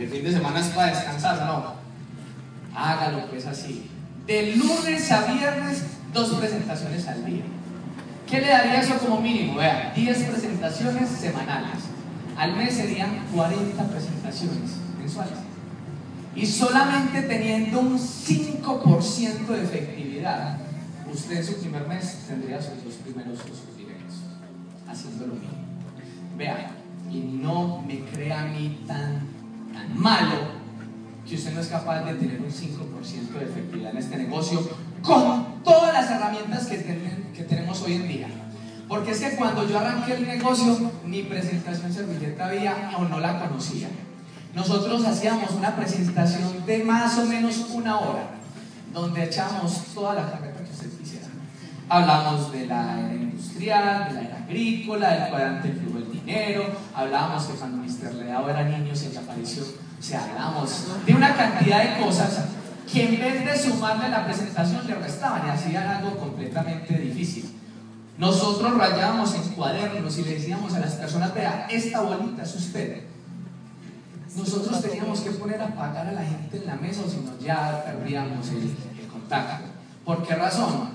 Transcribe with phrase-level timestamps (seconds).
[0.00, 1.74] El fin de semana es para descansar, no.
[2.74, 3.88] Hágalo pues así.
[4.26, 7.44] De lunes a viernes, dos presentaciones al día.
[8.28, 9.56] ¿Qué le daría eso como mínimo?
[9.56, 11.84] Vea, 10 presentaciones semanales.
[12.36, 15.38] Al mes serían 40 presentaciones mensuales.
[16.34, 20.58] Y solamente teniendo un 5% de efectividad,
[21.12, 24.16] usted en su primer mes tendría sus dos primeros usos directos,
[24.88, 25.58] haciendo lo mismo.
[26.38, 26.79] Vea,
[27.12, 29.20] y no me crea a mí tan,
[29.72, 30.60] tan malo
[31.28, 34.68] que usted no es capaz de tener un 5% de efectividad en este negocio
[35.02, 36.76] con todas las herramientas que,
[37.34, 38.28] que tenemos hoy en día.
[38.88, 43.38] Porque es que cuando yo arranqué el negocio, ni presentación servilleta había o no la
[43.38, 43.88] conocía.
[44.54, 48.30] Nosotros hacíamos una presentación de más o menos una hora,
[48.92, 51.28] donde echamos toda la carreta que usted quisiera.
[51.88, 57.44] Hablamos de la era industrial, de la era agrícola, del cuadrante flujo del dinero, hablábamos
[57.44, 58.14] que cuando Mr.
[58.14, 62.46] Leao era niño se desapareció, o sea, hablamos de una cantidad de cosas
[62.92, 67.56] que en vez de sumarle la presentación le restaban y hacían algo completamente difícil.
[68.18, 73.02] Nosotros rayábamos en cuadernos y le decíamos a las personas, vea, esta bolita es usted.
[74.36, 77.38] Nosotros teníamos que poner a pagar a la gente en la mesa o si no
[77.38, 79.64] ya perdíamos el, el contacto.
[80.04, 80.90] ¿Por qué razón?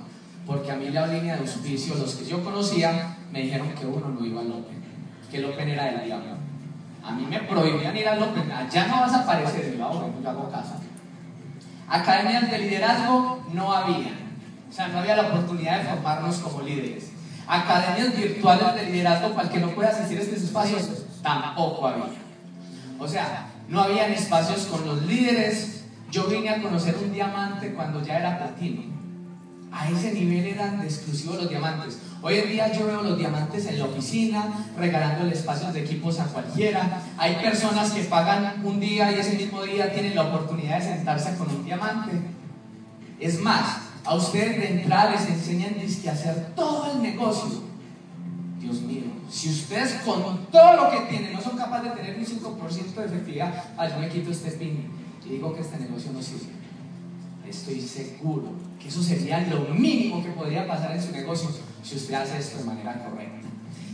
[0.46, 4.10] Porque a mí la línea de auspicio, los que yo conocía, me dijeron que uno
[4.10, 4.84] no iba al Open,
[5.30, 6.36] que el Open era del diablo.
[7.04, 10.30] A mí me prohibían ir al Open, allá no vas a aparecer, yo hago, yo
[10.30, 10.80] hago casa.
[11.88, 14.12] Academias de liderazgo no había,
[14.70, 17.12] o sea, no había la oportunidad de formarnos como líderes.
[17.48, 22.06] Academias virtuales de liderazgo para el que no pueda asistir a estos espacios, tampoco había.
[22.98, 25.84] O sea, no habían espacios con los líderes.
[26.12, 28.84] Yo vine a conocer un diamante cuando ya era platino.
[29.72, 32.00] A ese nivel eran exclusivos los diamantes.
[32.28, 36.26] Hoy en día yo veo los diamantes en la oficina, regalándole espacios de equipos a
[36.26, 37.04] cualquiera.
[37.20, 41.38] Hay personas que pagan un día y ese mismo día tienen la oportunidad de sentarse
[41.38, 42.14] con un diamante.
[43.20, 47.62] Es más, a ustedes de entrada les enseñan que hacer todo el negocio.
[48.60, 52.26] Dios mío, si ustedes con todo lo que tienen no son capaces de tener un
[52.26, 54.90] 5% de efectividad, yo me quito este pin
[55.24, 56.65] y digo que este negocio no sirve.
[57.50, 61.50] Estoy seguro que eso sería lo mínimo que podría pasar en su negocio
[61.84, 63.48] si usted hace esto de manera correcta.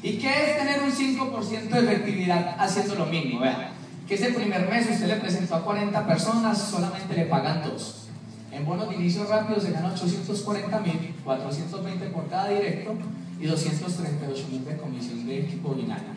[0.03, 3.39] ¿Y qué es tener un 5% de efectividad haciendo lo mismo?
[3.39, 3.69] Vean,
[4.07, 8.07] que ese primer mes usted le presentó a 40 personas, solamente le pagan dos.
[8.51, 12.95] En bonos de inicio rápido se ganan 840 mil, 420 por cada directo
[13.39, 16.09] y 238 mil de comisión de equipo binario.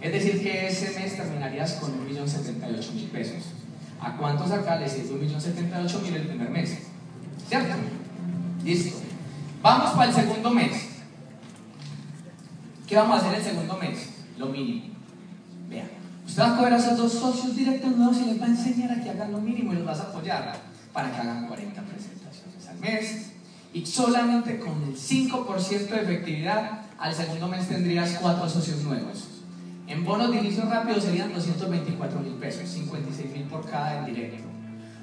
[0.00, 3.42] Es decir, que ese mes terminarías con 1.078.000 pesos.
[4.02, 6.78] ¿A cuántos acá les es 1.078.000 el primer mes?
[7.48, 7.74] ¿Cierto?
[8.64, 8.98] Listo.
[9.62, 10.88] Vamos para el segundo mes.
[12.88, 14.08] ¿Qué vamos a hacer el segundo mes?
[14.38, 14.86] Lo mínimo.
[15.68, 15.88] Vean.
[16.26, 18.90] Usted va a coger a esos dos socios directos nuevos y les va a enseñar
[18.90, 20.52] a que hagan lo mínimo y los vas a apoyar
[20.92, 23.30] para que hagan 40 presentaciones al mes.
[23.72, 29.31] Y solamente con el 5% de efectividad, al segundo mes tendrías cuatro socios nuevos.
[29.86, 34.44] En bonos de inicio rápido serían 224 mil pesos, 56 mil por cada en directo.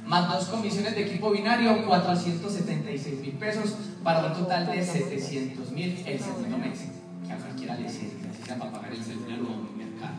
[0.05, 6.03] Más dos comisiones de equipo binario, 476 mil pesos, para un total de 700 mil
[6.05, 6.79] el segundo mes.
[7.27, 10.15] Que a cualquiera le sirve, así sea para pagar el celular o mercado.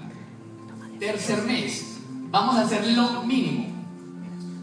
[0.99, 1.99] Tercer mes,
[2.31, 3.67] vamos a hacer lo mínimo.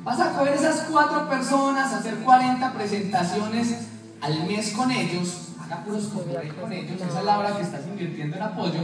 [0.03, 3.87] Vas a coger esas cuatro personas, hacer 40 presentaciones
[4.21, 7.85] al mes con ellos, haga puros copyright con ellos, esa es la hora que estás
[7.87, 8.79] invirtiendo en apoyo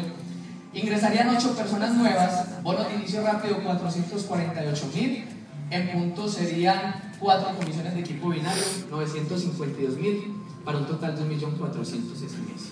[0.73, 5.25] Ingresarían 8 personas nuevas, bono de inicio rápido 448 mil,
[5.69, 10.33] en punto serían 4 comisiones de equipo binario 952 mil,
[10.65, 12.71] para un total de 1.400.000 ese mes.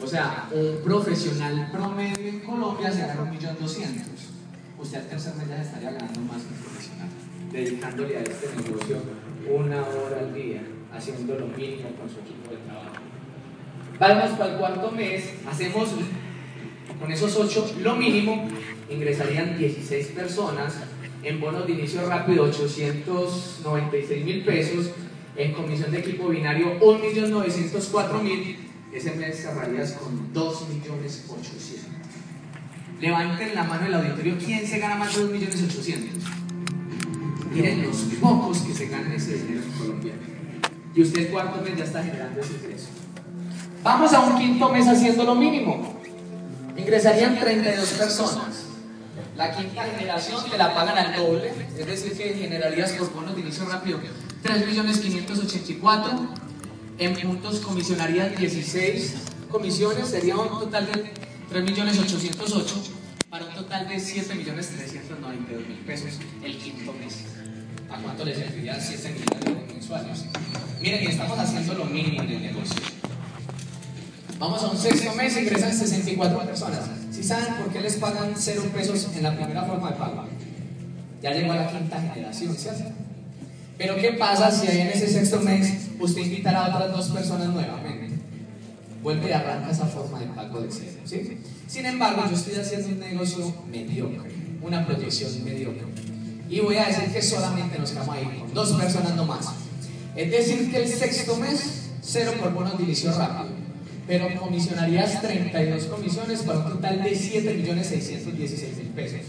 [0.00, 4.04] O sea, un profesional promedio en Colombia se gana 1.200.000.
[4.78, 7.08] Usted al tercer mes ya estaría ganando más que un profesional,
[7.52, 9.02] dedicándole a este negocio
[9.52, 10.62] una hora al día,
[10.94, 13.02] haciendo lo mínimo con su equipo de trabajo.
[13.98, 15.88] Vamos para el cuarto mes, hacemos
[16.98, 18.48] con esos 8, lo mínimo,
[18.90, 20.74] ingresarían 16 personas
[21.22, 24.90] en bonos de inicio rápido 896 mil pesos,
[25.36, 28.56] en comisión de equipo binario 1.904.000,
[28.92, 31.98] ese mes cerrarías con 2.800.000.
[33.00, 34.36] Levanten la mano el auditorio.
[34.44, 36.24] ¿Quién se gana más de 2 millones 800?
[37.52, 40.14] Miren los pocos que se ganan ese dinero en Colombia.
[40.94, 42.88] Y usted cuarto mes ya está generando ese ingreso.
[43.84, 45.97] Vamos a un quinto mes haciendo lo mínimo.
[46.78, 48.64] Ingresarían 32 personas.
[49.36, 53.42] La quinta generación te la pagan al doble, es decir, que generarías por bonos de
[53.42, 54.00] inicio rápido
[54.44, 56.28] 3.584.
[56.98, 59.14] En puntos comisionarías 16
[59.50, 61.12] comisiones, sería un total de
[61.52, 62.64] 3.808
[63.30, 67.24] para un total de 7.392.000 pesos el quinto mes.
[67.90, 70.24] ¿A cuánto le serviría 7 millones mensuales?
[70.80, 72.82] Miren, estamos haciendo lo mínimo en el negocio.
[74.38, 76.80] Vamos a un sexto mes, ingresan 64 personas.
[77.10, 80.24] ¿Sí saben por qué les pagan 0 pesos en la primera forma de pago?
[81.20, 82.84] Ya llegó a la quinta generación, ¿cierto?
[83.76, 87.48] Pero ¿qué pasa si ahí en ese sexto mes usted invitará a otras dos personas
[87.48, 88.14] nuevamente?
[89.02, 91.38] Vuelve y arranca esa forma de pago de cero, ¿sí?
[91.66, 94.30] Sin embargo, yo estoy haciendo un negocio mediocre,
[94.62, 95.84] una proyección mediocre.
[96.48, 99.46] Y voy a decir que solamente nos quedamos ahí con dos personas no más.
[100.14, 103.47] Es decir, que el sexto mes, cero por bonos de inicio rápido
[104.08, 109.20] pero comisionarías 32 comisiones para un total de 7.616.000 pesos.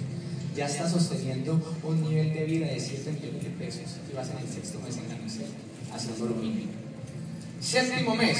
[0.56, 4.38] Ya está sosteniendo un nivel de vida de 7 millones de pesos y vas en
[4.38, 5.18] el sexto mes en la
[5.94, 6.72] haciendo lo mínimo.
[7.60, 8.38] Séptimo mes,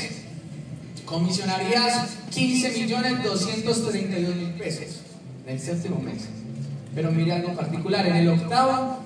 [1.06, 5.02] comisionarías 15.232.000 pesos
[5.46, 6.30] en el séptimo mes.
[6.96, 9.00] Pero mire algo particular, en el octavo,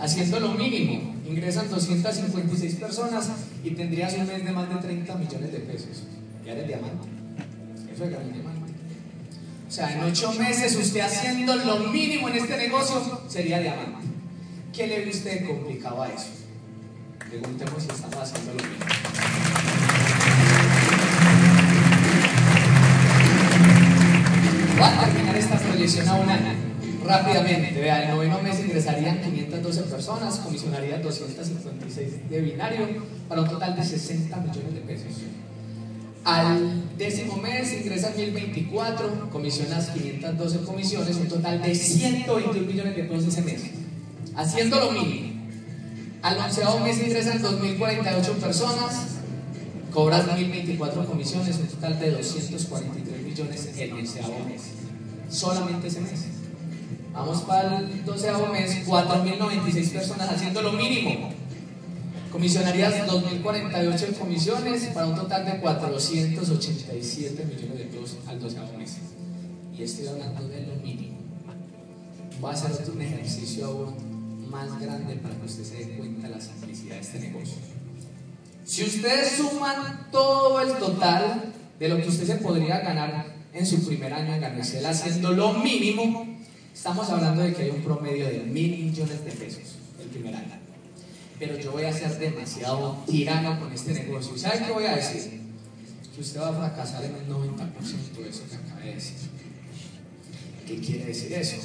[0.00, 3.28] haciendo lo mínimo, ingresan 256 personas
[3.62, 6.02] y tendrías un mes de más de 30 millones de pesos
[6.44, 7.08] ya eres diamante.
[7.92, 8.72] Eso es gran diamante.
[9.68, 14.08] O sea, en ocho meses usted haciendo lo mínimo en este negocio sería diamante.
[14.72, 16.26] ¿Qué le ve usted complicado a eso?
[17.28, 18.84] Preguntemos si estamos haciendo lo mismo.
[24.76, 26.70] Voy a terminar esta proyección a un año.
[27.04, 32.86] Rápidamente, vea, el noveno mes ingresarían 512 personas, comisionarían 256 de binario,
[33.28, 35.12] para un total de 60 millones de pesos.
[36.24, 43.28] Al décimo mes ingresan 1024, comisionas 512 comisiones, un total de 121 millones de pesos
[43.28, 43.62] ese mes,
[44.36, 45.40] haciendo lo mínimo.
[46.20, 49.06] Al onceavo mes ingresan 2048 personas,
[49.90, 54.62] cobras 1024 comisiones, un total de 243 millones el onceavo mes,
[55.30, 56.26] solamente ese mes.
[57.14, 61.39] Vamos para el doceavo mes, 4096 personas haciendo lo mínimo.
[62.30, 68.98] Comisionarías 2.048 en comisiones para un total de 487 millones de pesos al 12 mes.
[69.76, 71.18] Y estoy hablando de lo mínimo.
[72.42, 76.34] Va a ser un ejercicio aún más grande para que usted se dé cuenta de
[76.36, 77.56] la simplicidad de este negocio.
[78.64, 83.84] Si ustedes suman todo el total de lo que usted se podría ganar en su
[83.84, 86.26] primer año en Ganexcel haciendo lo mínimo,
[86.72, 90.59] estamos hablando de que hay un promedio de mil millones de pesos el primer año
[91.40, 94.36] pero yo voy a ser demasiado tirano con este negocio.
[94.36, 95.40] ¿Y sabe qué voy a decir?
[96.14, 99.16] Que usted va a fracasar en el 90% de eso que acaba de decir.
[100.66, 101.56] ¿Qué quiere decir eso?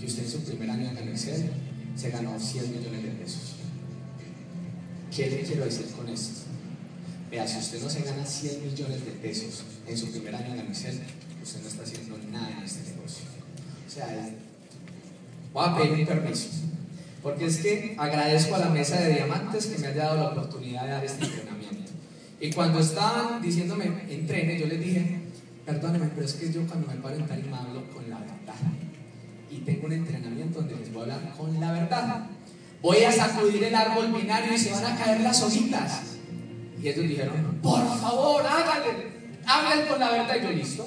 [0.00, 1.50] Que usted en su primer año en Excel
[1.94, 3.56] se ganó 100 millones de pesos.
[5.14, 6.40] ¿Qué le quiero decir con esto?
[7.30, 10.60] Vea, si usted no se gana 100 millones de pesos en su primer año en
[10.60, 10.98] Excel,
[11.42, 13.24] usted no está haciendo nada en este negocio.
[13.86, 14.30] O sea,
[15.52, 16.48] voy a pedir un permiso.
[17.24, 20.84] Porque es que agradezco a la mesa de diamantes que me haya dado la oportunidad
[20.84, 21.90] de dar este entrenamiento.
[22.38, 25.20] Y cuando estaban diciéndome entrene, yo les dije,
[25.64, 28.54] perdónenme, pero es que yo cuando me paro en tarima hablo con la verdad.
[29.50, 32.26] Y tengo un entrenamiento donde les voy a hablar con la verdad.
[32.82, 36.02] Voy a sacudir el árbol binario y se van a caer las hojitas.
[36.82, 39.12] Y ellos dijeron, por favor, háganle,
[39.46, 40.36] hablen con la verdad.
[40.38, 40.86] Y yo, listo.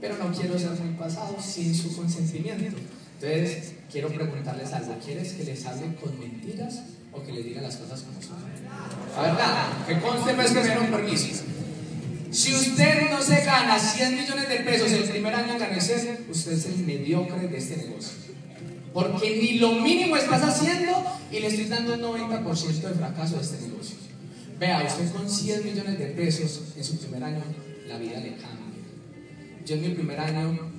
[0.00, 2.78] Pero no quiero ser muy pasado sin su consentimiento.
[3.24, 4.96] Entonces, quiero preguntarles algo.
[5.04, 8.36] ¿Quieres que les hable con mentiras o que les diga las cosas como son?
[9.16, 11.44] La verdad, que conste pues que me dieron permiso.
[12.30, 16.52] Si usted no se gana 100 millones de pesos el primer año en Ganecer, usted
[16.52, 18.12] es el mediocre de este negocio.
[18.92, 20.92] Porque ni lo mínimo estás haciendo
[21.30, 23.96] y le estoy dando un 90% de fracaso a este negocio.
[24.58, 27.42] Vea, usted con 100 millones de pesos en su primer año,
[27.88, 28.64] la vida le cambia.
[29.64, 30.73] Yo en mi primer año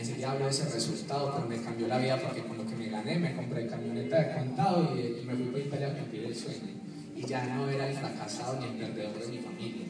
[0.00, 2.88] enseguida hablo de ese resultado, pero me cambió la vida porque con lo que me
[2.88, 6.74] gané me compré camioneta de contado y, me fui para Italia a cumplir el sueño.
[7.16, 9.86] Y ya no era el fracasado ni el perdedor de mi familia.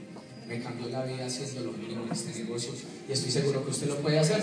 [0.46, 2.72] Me cambió la vida haciendo lo mínimo en este negocio
[3.06, 4.40] y estoy seguro que usted lo puede hacer.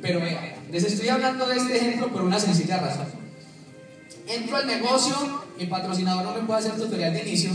[0.00, 3.06] Pero vea, les estoy hablando de este ejemplo por una sencilla razón.
[4.28, 5.16] Entro al negocio,
[5.58, 7.50] mi patrocinador no me puede hacer tutorial de inicio,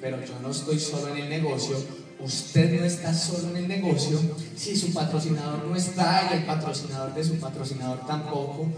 [0.00, 1.76] pero yo no estoy solo en el negocio,
[2.24, 4.20] usted no está solo en el negocio,
[4.56, 8.68] si su patrocinador no está y el patrocinador de su patrocinador tampoco,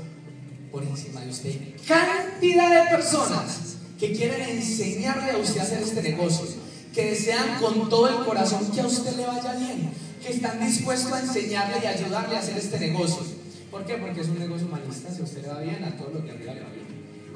[0.71, 1.55] por encima de usted
[1.87, 6.47] cantidad de personas que quieren enseñarle a usted a hacer este negocio,
[6.93, 9.91] que desean con todo el corazón que a usted le vaya bien,
[10.23, 13.23] que están dispuestos a enseñarle y ayudarle a hacer este negocio.
[13.71, 13.95] ¿Por qué?
[13.95, 16.31] Porque es un negocio humanista, si a usted le va bien, a todos los de
[16.31, 16.85] arriba le va bien.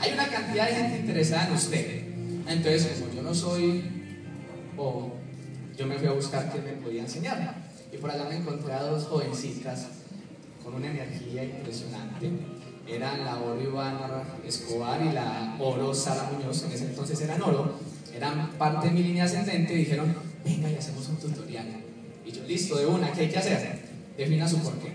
[0.01, 2.03] Hay una cantidad de gente interesada en usted.
[2.47, 3.83] Entonces, como yo no soy,
[5.79, 7.55] yo me fui a buscar quién me podía enseñar.
[7.93, 9.87] Y por allá me encontré a dos jovencitas
[10.63, 12.31] con una energía impresionante.
[12.87, 17.79] Eran la Oro Ivana Escobar y la Oro Sara Muñoz, en ese entonces eran Oro,
[18.15, 21.67] eran parte de mi línea ascendente y dijeron, venga y hacemos un tutorial.
[22.27, 23.79] Y yo, listo, de una, ¿qué hay que hacer?
[24.17, 24.93] Defina su porqué.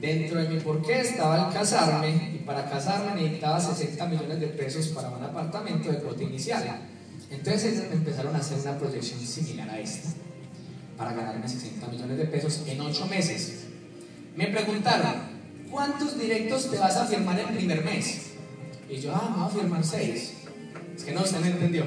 [0.00, 4.88] Dentro de mi porqué estaba el casarme y para casarme necesitaba 60 millones de pesos
[4.88, 6.93] para un apartamento de cuota inicial.
[7.34, 10.08] Entonces empezaron a hacer una proyección similar a esta
[10.96, 13.64] para ganarme 60 millones de pesos en 8 meses.
[14.36, 15.14] Me preguntaron,
[15.70, 18.30] ¿cuántos directos te vas a firmar el primer mes?
[18.88, 20.32] Y yo, ah, me voy a firmar 6.
[20.96, 21.84] Es que no, usted no entendió.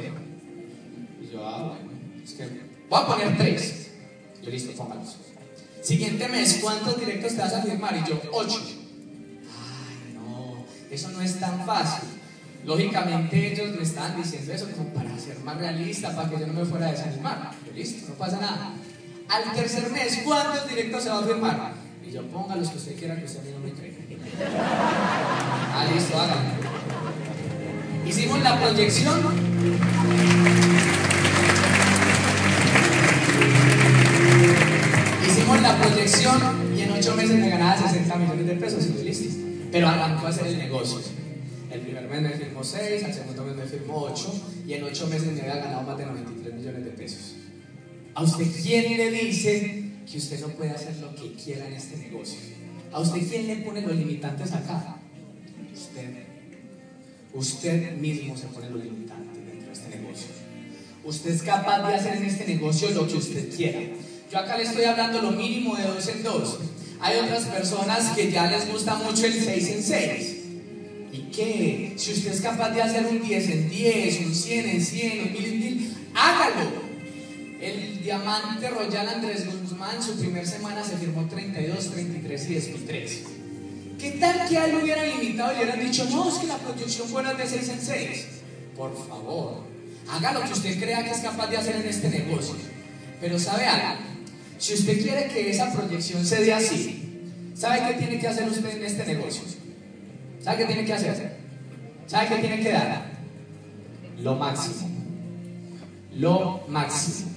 [1.21, 1.91] Y yo, ah, bueno,
[2.23, 2.43] es que
[2.89, 3.87] voy a poner 3.
[4.43, 5.15] Yo, listo, póngalos.
[5.81, 7.95] Siguiente mes, ¿cuántos directos te vas a firmar?
[7.95, 8.59] Y yo, 8.
[8.59, 12.16] Ay, no, eso no es tan fácil.
[12.67, 16.53] Lógicamente ellos me estaban diciendo eso como para ser más realista, para que yo no
[16.53, 17.51] me fuera a desanimar.
[17.65, 18.73] Yo, listo, no pasa nada.
[19.29, 21.73] Al tercer mes, ¿cuántos directos se va a firmar?
[22.05, 23.95] Y yo, ponga los que usted quiera, que usted a mí no me cree.
[25.73, 26.51] Ah, listo, háganlo.
[28.05, 29.19] Hicimos la proyección.
[35.25, 39.39] Hicimos la proyección y en ocho meses me ganaba 60 millones de pesos y listo.
[39.71, 41.16] Pero arrancó a hacer el negocio.
[42.09, 45.41] Mes me firmó 6, al segundo mes me firmó 8 y en 8 meses me
[45.41, 47.35] había ganado más de 93 millones de pesos.
[48.13, 51.97] ¿A usted quién le dice que usted no puede hacer lo que quiera en este
[51.97, 52.39] negocio?
[52.91, 54.97] ¿A usted quién le pone los limitantes acá?
[55.73, 56.25] Usted.
[57.33, 60.27] Usted mismo se pone los limitantes dentro de este negocio.
[61.03, 63.79] Usted es capaz de hacer en este negocio lo que usted quiera.
[64.31, 66.59] Yo acá le estoy hablando lo mínimo de dos en dos.
[66.99, 70.36] Hay otras personas que ya les gusta mucho el 6 en 6.
[71.37, 71.93] ¿Y qué?
[71.97, 75.33] Si usted es capaz de hacer un 10 en 10, un 100 en 100, un
[75.33, 76.87] 1000 en 1000, hágalo.
[77.61, 82.69] El diamante Royal Andrés Guzmán, su primer semana se firmó 32, 33 y 10
[83.99, 86.47] ¿Qué tal que a él lo hubieran limitado y le hubieran dicho, no, es que
[86.47, 88.25] la proyección fuera de 6 en 6?
[88.75, 89.63] Por favor,
[90.09, 92.55] haga lo que usted crea que es capaz de hacer en este negocio.
[93.19, 94.01] Pero ¿sabe algo?
[94.59, 98.77] Si usted quiere que esa proyección se dé así, ¿sabe qué tiene que hacer usted
[98.77, 99.56] en este negocio?
[100.47, 101.33] ¿Sabe qué tiene que hacer?
[102.05, 103.03] ¿Sabe qué tiene que dar?
[104.21, 104.89] Lo máximo.
[106.15, 107.31] Lo máximo.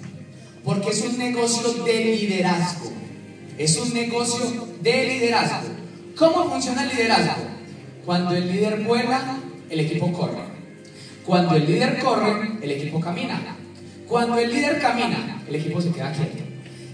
[0.63, 2.93] Porque es un negocio de liderazgo.
[3.59, 5.71] Es un negocio de liderazgo.
[6.17, 7.43] ¿Cómo funciona el liderazgo?
[8.07, 9.39] Cuando el líder vuela,
[9.69, 10.45] el equipo corre.
[11.27, 13.41] Cuando el líder corre, el equipo camina.
[14.07, 16.45] Cuando el líder camina, el equipo se queda quieto.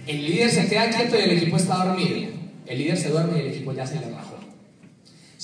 [0.06, 2.30] El líder se queda quieto y el equipo está dormido.
[2.64, 4.35] El líder se duerme y el equipo ya se le bajó.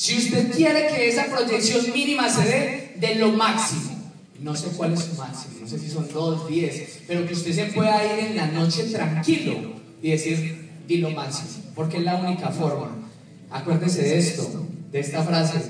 [0.02, 4.94] Si usted quiere que esa proyección mínima se dé de lo máximo, no sé cuál
[4.94, 8.30] es su máximo, no sé si son dos, diez, pero que usted se pueda ir
[8.30, 12.96] en la noche tranquilo y decir, di lo máximo, porque es la única forma.
[13.48, 15.60] Acuérdese de esto, de esta frase,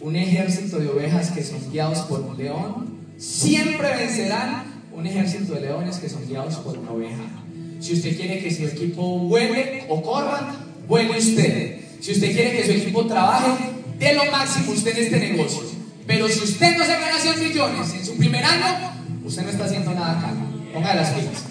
[0.00, 5.60] un ejército de ovejas que son guiados por un león, siempre vencerán un ejército de
[5.60, 7.44] leones que son guiados por una oveja.
[7.78, 10.52] Si usted quiere que su equipo vuele o corra,
[10.88, 11.85] vuele usted.
[12.06, 13.50] Si usted quiere que su equipo trabaje,
[13.98, 15.62] dé lo máximo usted en este negocio.
[16.06, 18.92] Pero si usted no se gana 100 millones en su primer año,
[19.24, 20.32] usted no está haciendo nada acá.
[20.72, 21.42] Ponga las pilas.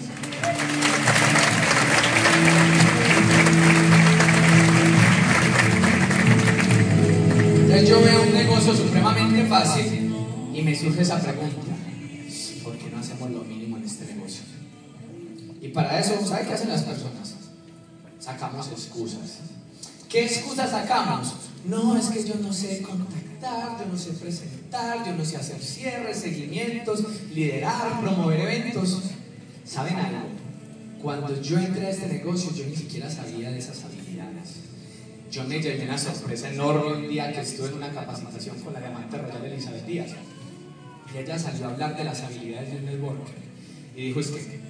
[7.60, 10.14] Entonces yo veo un negocio supremamente fácil
[10.54, 11.60] y me surge esa pregunta.
[12.64, 14.40] ¿Por qué no hacemos lo mínimo en este negocio?
[15.60, 17.34] Y para eso, ¿sabe qué hacen las personas?
[18.18, 19.55] Sacamos excusas.
[20.16, 21.34] ¿Qué excusas sacamos?
[21.66, 25.62] No, es que yo no sé contactar, yo no sé presentar, yo no sé hacer
[25.62, 27.04] cierres, seguimientos,
[27.34, 28.98] liderar, promover eventos.
[29.66, 30.28] ¿Saben algo?
[31.02, 34.54] Cuando yo entré a este negocio, yo ni siquiera sabía de esas habilidades.
[35.30, 38.80] Yo me llevé una sorpresa enorme un día que estuve en una capacitación con la
[38.80, 40.12] diamante royal Elizabeth Díaz.
[41.14, 43.20] Y ella salió a hablar de las habilidades del network.
[43.94, 44.60] Y dijo, es que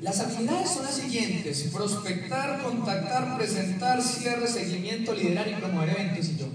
[0.00, 6.28] las habilidades son las siguientes, prospectar, contactar, presentar, cierre, seguimiento, liderar y promover eventos.
[6.28, 6.46] Y yo,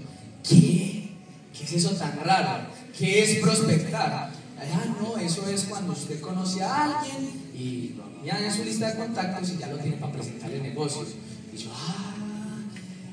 [0.42, 1.10] ¿qué?
[1.56, 2.66] ¿Qué es eso tan raro?
[2.96, 4.30] ¿Qué es prospectar?
[4.58, 8.98] Ah, no, eso es cuando usted conoce a alguien y ya en su lista de
[8.98, 11.04] contactos y ya lo tiene para presentar el negocio.
[11.52, 12.14] Y yo, ah,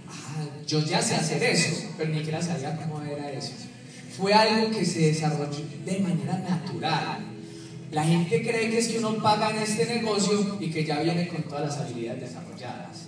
[0.08, 3.52] ah, yo ya sé hacer eso, pero ni siquiera sabía cómo era eso.
[4.16, 7.31] Fue algo que se desarrolló de manera natural.
[7.92, 11.28] La gente cree que es que uno paga en este negocio y que ya viene
[11.28, 13.08] con todas las habilidades desarrolladas.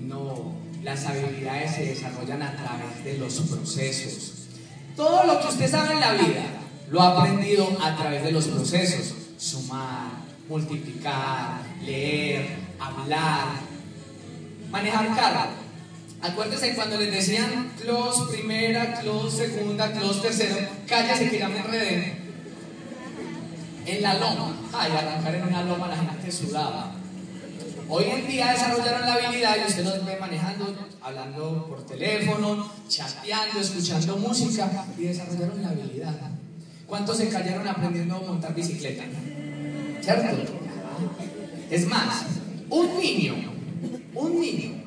[0.00, 4.46] No, las habilidades se desarrollan a través de los procesos.
[4.94, 6.44] Todo lo que usted sabe en la vida
[6.88, 9.12] lo ha aprendido a través de los procesos.
[9.38, 10.12] Sumar,
[10.48, 12.46] multiplicar, leer,
[12.78, 13.46] hablar,
[14.70, 15.50] manejar carro.
[16.20, 22.21] Acuérdense cuando les decían close primera, close segunda, close tercero, cállese que ya me enredé.
[23.86, 26.92] En la loma, ay, arrancar en una loma la gente sudaba.
[27.88, 33.60] Hoy en día desarrollaron la habilidad y usted los ve manejando, hablando por teléfono, chateando,
[33.60, 36.14] escuchando música y desarrollaron la habilidad.
[36.86, 39.04] ¿Cuántos se cayeron aprendiendo a montar bicicleta?
[40.00, 40.52] ¿Cierto?
[41.70, 42.24] Es más,
[42.70, 43.34] un niño,
[44.14, 44.84] un niño,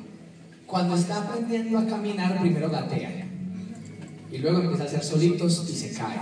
[0.66, 3.26] cuando está aprendiendo a caminar, primero gatea
[4.30, 6.18] y luego empieza a hacer solitos y se cae.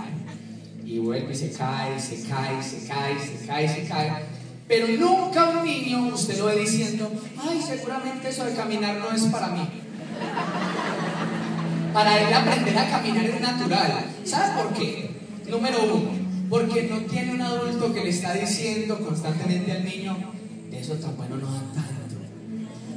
[0.85, 4.35] Y vuelve y se cae, se cae, se cae, se cae, se cae
[4.67, 9.23] pero nunca un niño usted lo ve diciendo, ay, seguramente eso de caminar no es
[9.25, 9.67] para mí.
[11.93, 14.05] Para él aprender a caminar es natural.
[14.23, 15.11] ¿Sabes por qué?
[15.47, 16.09] Número uno,
[16.49, 20.17] porque no tiene un adulto que le está diciendo constantemente al niño,
[20.71, 22.15] eso tan bueno no da tanto.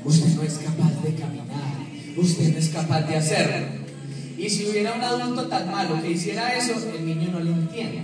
[0.05, 1.77] Usted no es capaz de caminar,
[2.17, 3.88] usted no es capaz de hacerlo.
[4.39, 8.01] Y si hubiera un adulto tan malo que hiciera eso, el niño no lo entiende.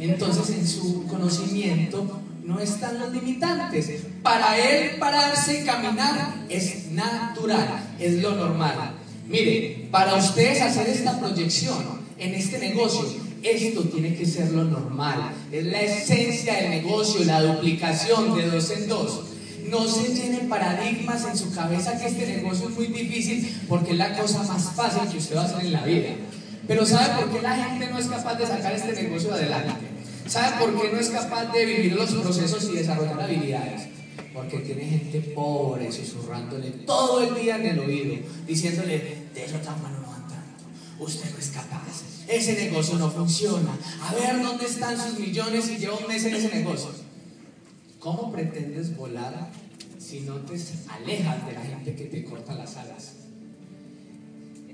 [0.00, 3.90] Entonces en su conocimiento no están los limitantes.
[4.22, 8.96] Para él pararse y caminar es natural, es lo normal.
[9.26, 13.06] Mire, para ustedes hacer esta proyección en este negocio,
[13.42, 15.32] esto tiene que ser lo normal.
[15.50, 19.20] Es la esencia del negocio, la duplicación de dos en dos.
[19.72, 23.96] No se llenen paradigmas en su cabeza que este negocio es muy difícil porque es
[23.96, 26.10] la cosa más fácil que usted va a hacer en la vida.
[26.68, 29.72] Pero ¿sabe por qué la gente no es capaz de sacar este negocio adelante?
[30.26, 33.88] ¿Sabe por qué no es capaz de vivir los procesos y desarrollar habilidades?
[34.34, 38.16] Porque tiene gente pobre susurrándole todo el día en el oído,
[38.46, 38.98] diciéndole,
[39.34, 40.64] de eso tan no van tanto,
[40.98, 45.78] usted no es capaz, ese negocio no funciona, a ver dónde están sus millones y
[45.78, 46.90] lleva un mes en ese negocio.
[47.98, 49.61] ¿Cómo pretendes volar
[50.12, 50.56] si no te
[50.90, 53.14] alejas de la gente que te corta las alas?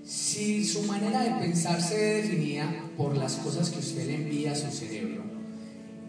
[0.05, 4.57] Si su manera de pensar se definía por las cosas que usted le envía a
[4.57, 5.23] su cerebro,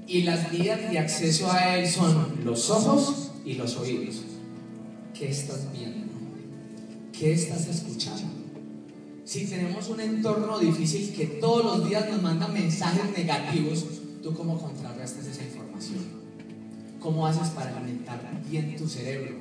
[0.07, 4.23] y las vías de acceso a él son los ojos y los oídos.
[5.13, 6.07] ¿Qué estás viendo?
[7.13, 8.33] ¿Qué estás escuchando?
[9.25, 13.85] Si tenemos un entorno difícil que todos los días nos manda mensajes negativos,
[14.23, 14.98] ¿tú cómo contrarrestas?
[16.99, 19.35] ¿Cómo haces para alimentar bien tu cerebro?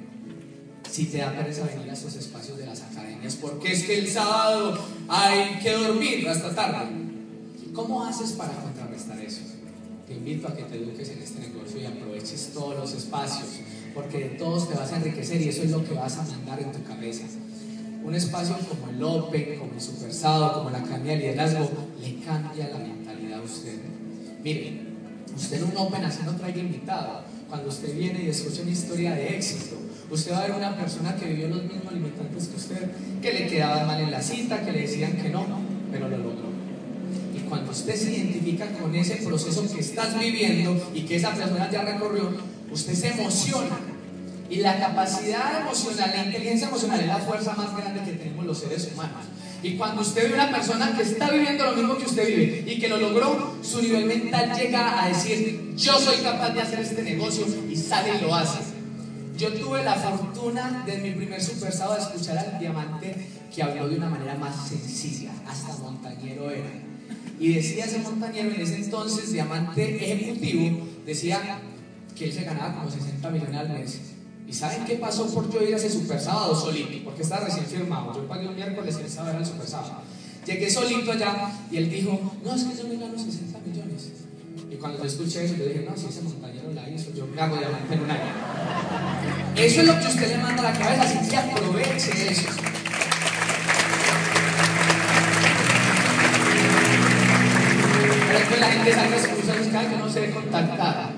[0.88, 4.08] Si te da pereza venir a estos espacios de las academias, porque es que el
[4.08, 6.90] sábado hay que dormir hasta tarde.
[7.72, 9.42] ¿Cómo haces para contrarrestar eso?
[10.08, 13.46] te invito a que te eduques en este negocio y aproveches todos los espacios,
[13.94, 16.58] porque de todos te vas a enriquecer y eso es lo que vas a mandar
[16.60, 17.26] en tu cabeza.
[18.02, 22.68] Un espacio como el Open, como el Supersado, como la Academia de Liderazgo, le cambia
[22.68, 23.78] la mentalidad a usted.
[24.42, 24.80] Mire,
[25.36, 27.24] usted en un Open así no traiga invitado.
[27.48, 29.76] Cuando usted viene y escucha una historia de éxito,
[30.10, 32.90] usted va a ver una persona que vivió los mismos limitantes que usted,
[33.22, 35.46] que le quedaban mal en la cita, que le decían que no,
[35.90, 36.58] pero lo logró
[37.48, 41.82] cuando usted se identifica con ese proceso que estás viviendo y que esa persona ya
[41.82, 42.30] recorrió,
[42.70, 43.78] usted se emociona.
[44.50, 48.58] Y la capacidad emocional, la inteligencia emocional es la fuerza más grande que tenemos los
[48.58, 49.24] seres humanos.
[49.62, 52.78] Y cuando usted ve una persona que está viviendo lo mismo que usted vive y
[52.78, 57.02] que lo logró, su nivel mental llega a decir, yo soy capaz de hacer este
[57.02, 58.60] negocio y sale y lo hace.
[59.36, 63.14] Yo tuve la fortuna de mi primer super sábado de escuchar al diamante
[63.54, 66.70] que habló de una manera más sencilla, hasta montañero era.
[67.40, 71.60] Y decía ese montañero en ese entonces, diamante ejecutivo, decía
[72.16, 74.00] que él se ganaba como 60 millones al mes.
[74.48, 77.04] ¿Y saben qué pasó por yo ir a ese super sábado solito?
[77.04, 78.14] Porque estaba recién firmado.
[78.14, 80.00] Yo pagué un miércoles y el sábado era el super sábado.
[80.46, 84.08] Llegué solito allá y él dijo, no, es que yo me gano 60 millones.
[84.70, 87.38] Y cuando yo escuché eso, yo dije, no, si ese montañero la hizo, yo me
[87.38, 88.22] hago diamante en un año.
[89.54, 92.48] Eso es lo que usted le manda a la cabeza, así que aproveche eso.
[98.32, 101.12] después la gente saca excusas que no se ve contactada.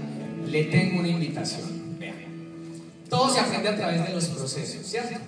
[0.47, 1.80] Le tengo una invitación.
[3.11, 5.18] Todo se aprende a través de los procesos, ¿cierto?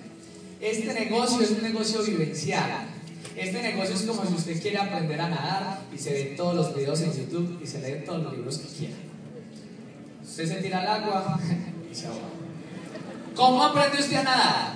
[0.61, 2.87] Este negocio es un negocio vivencial.
[3.35, 6.75] Este negocio es como si usted quiere aprender a nadar y se ve todos los
[6.75, 8.95] videos en YouTube y se lee todos los libros que quiera.
[10.23, 11.39] Usted se tira al agua
[11.91, 12.29] y se ahoga.
[13.35, 14.73] ¿Cómo aprende usted a nadar?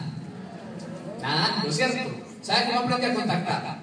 [1.22, 2.12] Nadando, ¿cierto?
[2.41, 3.80] ¿Sabe cómo aprende a contactar?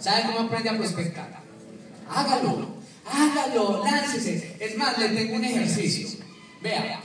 [0.00, 1.40] ¿Sabe cómo aprende a prospectar?
[2.08, 2.68] Hágalo,
[3.04, 4.56] hágalo, láncese.
[4.58, 6.24] Es más, le tengo un ejercicio.
[6.62, 7.00] Vea,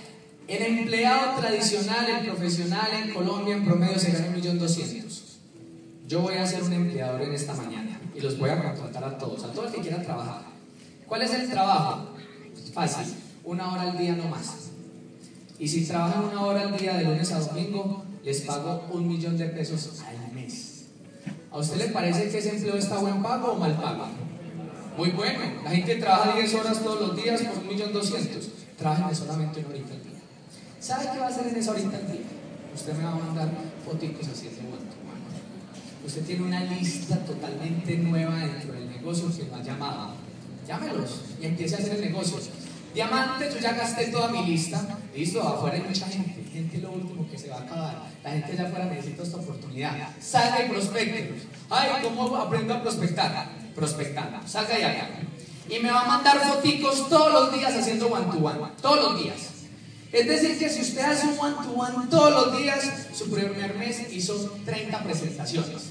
[0.47, 5.39] el empleado tradicional, el profesional en Colombia en promedio se gana un millón doscientos.
[6.07, 9.17] Yo voy a ser un empleador en esta mañana y los voy a contratar a
[9.17, 10.43] todos, a todos los que quieran trabajar.
[11.07, 12.09] ¿Cuál es el trabajo?
[12.73, 14.69] Fácil, una hora al día no más.
[15.59, 19.37] Y si trabajan una hora al día de lunes a domingo, les pago un millón
[19.37, 20.85] de pesos al mes.
[21.51, 24.07] ¿A usted le parece que ese empleo está buen pago o mal pago?
[24.97, 25.39] Muy bueno.
[25.63, 28.49] La gente trabaja 10 horas todos los días por un millón doscientos.
[28.77, 29.93] Trabajen solamente una horita.
[30.83, 32.23] ¿Sabe qué va a hacer en esa horita al día?
[32.75, 33.49] Usted me va a mandar
[33.85, 34.63] fotitos así de
[36.05, 40.09] Usted tiene una lista totalmente nueva dentro del negocio que lo ha llamado.
[40.67, 42.35] Llámelos y empiece a hacer el negocio.
[42.93, 44.85] Diamante, yo ya gasté toda mi lista.
[45.15, 46.43] Listo, afuera hay mucha gente.
[46.51, 48.03] Gente lo último que se va a acabar.
[48.21, 50.09] La gente allá afuera necesita esta oportunidad.
[50.19, 51.33] Salga y prospecte.
[51.69, 53.49] Ay, ¿cómo aprendo a prospectar?
[53.73, 54.45] Prospectando.
[54.45, 55.07] Salga y haga.
[55.69, 58.59] Y me va a mandar foticos todos los días haciendo one to one.
[58.81, 59.52] Todos los días.
[60.13, 63.73] Es decir, que si usted hace un one to one todos los días, su primer
[63.73, 65.81] mes hizo 30 presentaciones.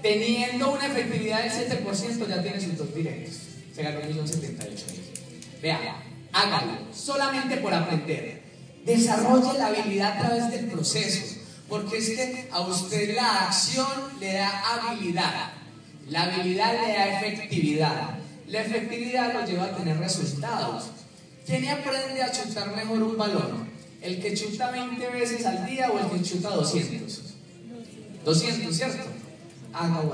[0.00, 3.36] Teniendo una efectividad del 7%, ya tiene sus dos directos.
[3.74, 5.60] Se ganó 1.078.000.
[5.60, 8.42] Vea, hágalo, solamente por aprender.
[8.86, 11.36] Desarrolle la habilidad a través del proceso,
[11.68, 13.86] porque es que a usted la acción
[14.18, 15.52] le da habilidad,
[16.08, 20.84] la habilidad le da efectividad, la efectividad lo lleva a tener resultados.
[21.46, 23.68] ¿Quién aprende a chutar mejor un balón?
[24.00, 27.22] ¿El que chuta 20 veces al día o el que chuta 200?
[28.24, 29.04] 200, ¿cierto?
[29.72, 30.10] Hágalo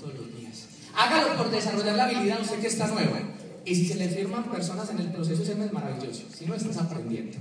[0.00, 0.66] todos los días.
[0.94, 3.16] Hágalo por desarrollar la habilidad, usted que está nuevo.
[3.64, 6.22] Y si se le firman personas en el proceso, eso es maravilloso.
[6.36, 7.38] Si no estás aprendiendo.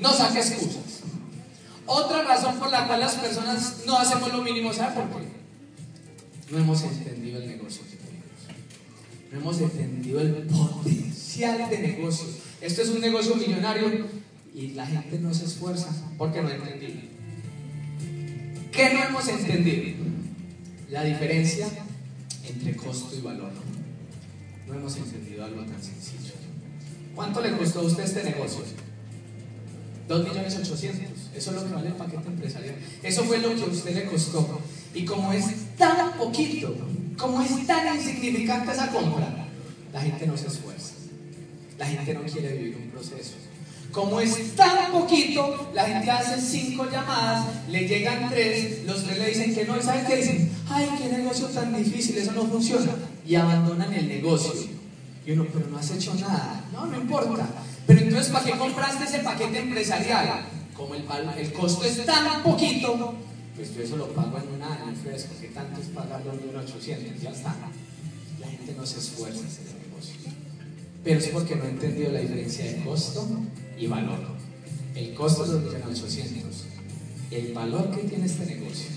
[0.00, 1.02] No saque excusas.
[1.86, 5.28] Otra razón por la cual las personas no hacemos lo mínimo, ¿sabe por qué?
[6.50, 8.28] No hemos entendido el negocio que tenemos.
[9.32, 10.46] No hemos entendido el
[11.38, 12.26] de negocio.
[12.60, 14.06] Esto es un negocio millonario
[14.52, 17.00] y la gente no se esfuerza porque no entendido.
[18.72, 20.04] ¿Qué no hemos entendido?
[20.90, 21.68] La diferencia
[22.48, 23.52] entre costo y valor
[24.66, 26.32] no hemos entendido algo tan sencillo.
[27.14, 28.64] ¿Cuánto le costó a usted este negocio?
[30.08, 31.08] 2 millones 800.
[31.36, 32.74] Eso es lo que vale el paquete empresarial.
[33.02, 34.60] Eso fue lo que a usted le costó.
[34.92, 35.44] Y como es
[35.76, 36.74] tan poquito,
[37.16, 39.46] como es tan insignificante esa compra,
[39.92, 40.77] la gente no se esfuerza.
[41.78, 43.34] La gente no quiere vivir un proceso.
[43.92, 49.28] Como es tan poquito, la gente hace cinco llamadas, le llegan tres, los tres le
[49.28, 50.50] dicen que no, y ¿saben qué dicen?
[50.68, 52.92] Ay, qué negocio tan difícil, eso no funciona.
[53.26, 54.52] Y abandonan el negocio.
[55.24, 56.64] Y uno, pero no has hecho nada.
[56.72, 57.48] No, no importa.
[57.86, 60.44] Pero entonces, ¿para qué compraste ese paquete empresarial?
[60.76, 61.04] Como el,
[61.38, 63.14] el costo es tan poquito,
[63.56, 67.20] pues yo eso lo pago en un año fresco, que tanto es pagarlo en 1.800,
[67.20, 67.54] ya está.
[68.38, 69.40] La gente no se esfuerza.
[71.08, 73.26] Pero es porque no ha entendido la diferencia de costo
[73.78, 74.18] y valor.
[74.94, 76.42] El costo es 2.800.
[77.30, 78.88] El valor que tiene este negocio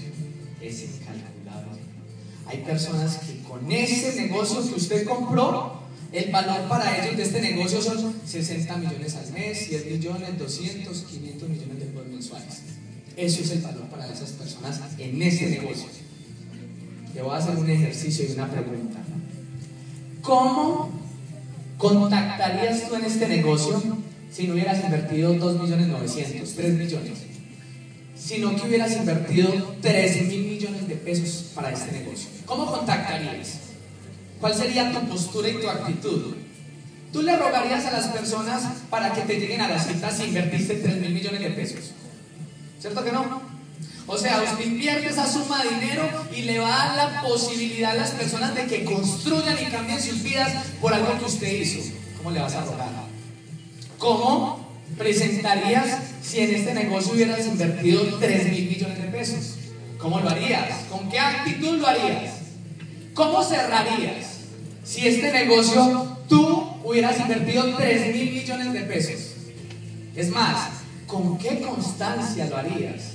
[0.61, 1.79] es incalculable.
[2.47, 7.39] Hay personas que con ese negocio que usted compró, el valor para ellos de este
[7.39, 12.61] negocio son 60 millones al mes, 10 millones, 200, 500 millones de euros mensuales.
[13.15, 15.87] Eso es el valor para esas personas en ese negocio.
[17.15, 18.99] Le voy a hacer un ejercicio y una pregunta.
[20.21, 21.00] ¿Cómo
[21.81, 23.81] contactarías tú en este negocio
[24.31, 27.11] si no hubieras invertido 2 millones 900, 3 millones?
[28.15, 32.29] Sino que hubieras invertido 13 mil millones de pesos para este negocio.
[32.45, 33.59] ¿Cómo contactarías?
[34.39, 36.35] ¿Cuál sería tu postura y tu actitud?
[37.11, 40.75] ¿Tú le rogarías a las personas para que te lleguen a la cita si invertiste
[40.75, 41.91] 3 mil millones de pesos?
[42.79, 43.50] ¿Cierto que no?
[44.11, 46.03] O sea, usted invierte esa suma de dinero
[46.35, 50.01] y le va a dar la posibilidad a las personas de que construyan y cambien
[50.01, 51.79] sus vidas por algo que usted hizo.
[52.17, 52.89] ¿Cómo le vas a rogar?
[53.97, 59.55] ¿Cómo presentarías si en este negocio hubieras invertido 3 mil millones de pesos?
[59.97, 60.87] ¿Cómo lo harías?
[60.89, 62.33] ¿Con qué actitud lo harías?
[63.13, 64.39] ¿Cómo cerrarías
[64.83, 69.21] si este negocio tú hubieras invertido 3 mil millones de pesos?
[70.17, 70.67] Es más,
[71.07, 73.10] ¿con qué constancia lo harías?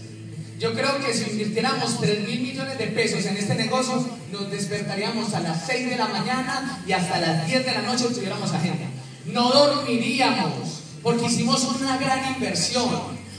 [0.58, 5.34] Yo creo que si invirtiéramos 3 mil millones de pesos en este negocio, nos despertaríamos
[5.34, 8.86] a las 6 de la mañana y hasta las 10 de la noche tuviéramos agenda.
[9.26, 12.88] No dormiríamos porque hicimos una gran inversión,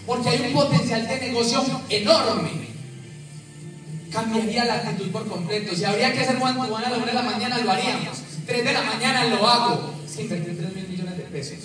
[0.06, 2.68] porque hay un potencial de negocio enorme.
[4.12, 5.76] Cambiaría la actitud por completo.
[5.76, 8.18] Si habría que hacer one to a las 1 de la mañana, lo haríamos.
[8.46, 9.94] 3 de la mañana lo hago.
[10.08, 11.58] Sin invertir 3 mil millones de pesos.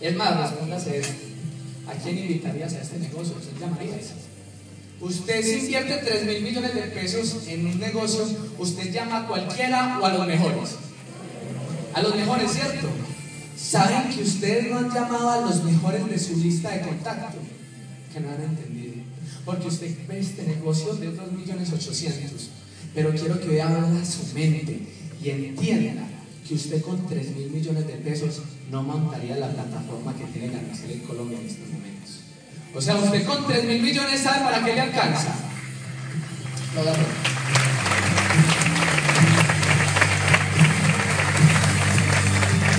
[0.00, 1.14] Es más, respóndase esto.
[1.86, 3.34] ¿A quién invitarías a este negocio?
[3.40, 4.25] ¿Quién llamarías?
[5.00, 8.24] Usted si invierte 3 mil millones de pesos en un negocio,
[8.58, 10.76] usted llama a cualquiera o a los mejores.
[11.92, 12.88] A los mejores, ¿cierto?
[13.56, 17.38] ¿Saben que ustedes no han llamado a los mejores de su lista de contacto?
[18.12, 18.94] Que no han entendido.
[19.44, 22.50] Porque usted ve este negocio de 2 millones 800.
[22.94, 24.80] Pero quiero que abra su mente
[25.22, 26.06] y entienda
[26.46, 30.92] que usted con 3 mil millones de pesos no montaría la plataforma que tiene Ganacel
[30.92, 31.95] en Colombia en estos momentos.
[32.76, 35.34] O sea, usted con 3 mil millones sabe para qué le alcanza.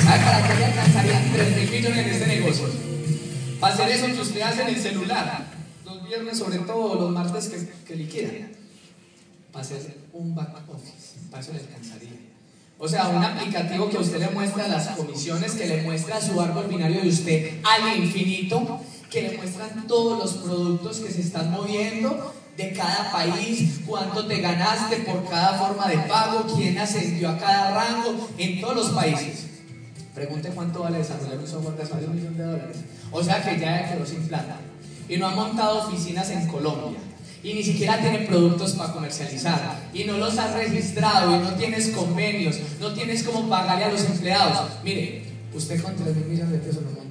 [0.04, 2.70] ¿Sabe para qué le alcanzarían 3 mil millones en este negocio?
[3.60, 5.48] Para hacer eso que usted hace en el celular,
[5.84, 8.52] los viernes sobre todo, los martes que, que liquidan.
[9.52, 12.12] Para hacer un back office, para eso le alcanzaría.
[12.78, 16.68] O sea, un aplicativo que usted le muestra las comisiones, que le muestra su árbol
[16.68, 22.34] binario de usted al infinito, que le muestran todos los productos que se están moviendo
[22.58, 27.72] de cada país, cuánto te ganaste por cada forma de pago, quién ascendió a cada
[27.76, 29.46] rango en todos los países.
[30.16, 32.78] Pregunte cuánto vale desarrollar un software de un millón de dólares.
[33.12, 34.58] O sea que ya quedó sin plata.
[35.08, 37.00] Y no ha montado oficinas en Colombia
[37.44, 41.90] y ni siquiera tiene productos para comercializar y no los has registrado y no tienes
[41.90, 44.70] convenios, no tienes cómo pagarle a los empleados.
[44.84, 47.07] Mire, usted con 3 mil millones de pesos no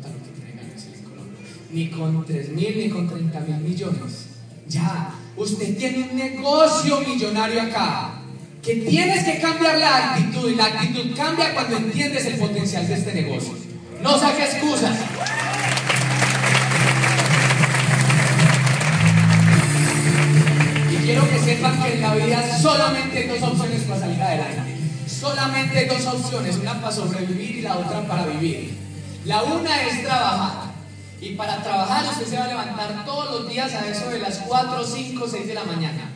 [1.76, 4.28] Ni con 3 mil ni con 30 mil millones.
[4.66, 8.14] Ya, usted tiene un negocio millonario acá.
[8.62, 12.94] Que tienes que cambiar la actitud y la actitud cambia cuando entiendes el potencial de
[12.94, 13.52] este negocio.
[14.02, 14.96] No saque excusas.
[21.04, 24.76] quiero que sepan que en la vida solamente hay dos opciones para salir adelante.
[25.06, 28.78] Solamente hay dos opciones, una para sobrevivir y la otra para vivir.
[29.26, 30.65] La una es trabajar.
[31.20, 34.38] Y para trabajar usted se va a levantar todos los días a eso de las
[34.38, 36.12] 4, 5, 6 de la mañana.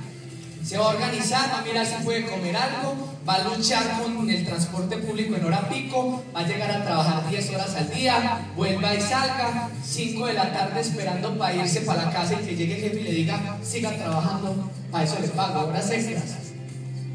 [0.65, 2.95] Se va a organizar, va a mirar si puede comer algo,
[3.27, 7.29] va a luchar con el transporte público en hora pico, va a llegar a trabajar
[7.31, 12.05] 10 horas al día, vuelva y salga, 5 de la tarde esperando para irse para
[12.05, 15.29] la casa y que llegue el jefe y le diga, siga trabajando, para eso le
[15.29, 16.37] pago, horas extras.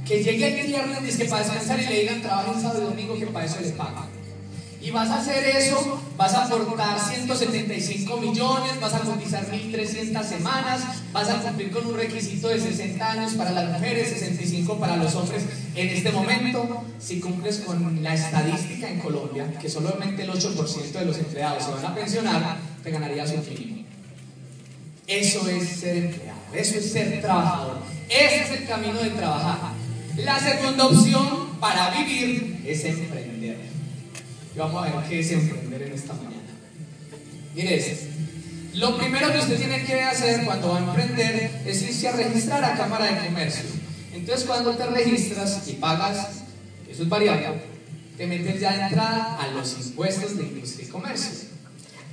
[0.06, 3.18] Que llegue el viernes, dice que para descansar y le digan, trabajen sábado y domingo,
[3.18, 4.08] que para eso le paga.
[4.86, 10.82] Y vas a hacer eso, vas a aportar 175 millones, vas a cotizar 1.300 semanas,
[11.12, 15.16] vas a cumplir con un requisito de 60 años para las mujeres, 65 para los
[15.16, 15.44] hombres.
[15.74, 21.06] En este momento, si cumples con la estadística en Colombia, que solamente el 8% de
[21.06, 23.86] los empleados se van a pensionar, te ganarías un mínimo.
[25.08, 27.80] Eso es ser empleado, eso es ser trabajador.
[28.08, 29.74] Ese es el camino de trabajar.
[30.18, 33.25] La segunda opción para vivir es emprender.
[34.56, 36.36] Y vamos a ver qué es emprender en esta mañana.
[37.54, 37.98] Mire,
[38.76, 42.64] lo primero que usted tiene que hacer cuando va a emprender es irse a registrar
[42.64, 43.66] a Cámara de Comercio.
[44.14, 46.44] Entonces, cuando te registras y pagas,
[46.90, 47.50] eso es variable,
[48.18, 51.50] te metes ya de entrada a los impuestos de industria y comercio.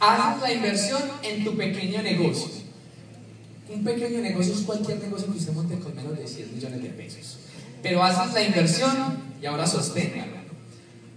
[0.00, 2.62] Haz la inversión en tu pequeño negocio.
[3.72, 6.88] Un pequeño negocio es cualquier negocio que usted monte con menos de 100 millones de
[6.88, 7.38] pesos.
[7.84, 10.41] Pero haces la inversión y ahora sosténgalo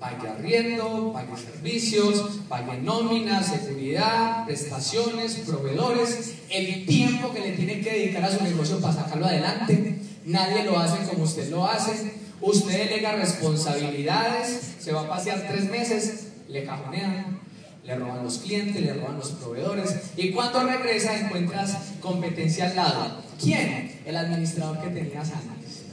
[0.05, 7.91] pague arriendo, pague servicios, pague nóminas, seguridad, prestaciones, proveedores, el tiempo que le tiene que
[7.91, 9.99] dedicar a su negocio para sacarlo adelante.
[10.25, 12.13] Nadie lo hace como usted lo hace.
[12.39, 17.39] Usted delega responsabilidades, se va a pasear tres meses, le cajonean,
[17.83, 19.95] le roban los clientes, le roban los proveedores.
[20.17, 23.21] Y cuando regresa encuentras competencia al lado.
[23.41, 24.01] ¿Quién?
[24.05, 25.85] El administrador que tenías antes.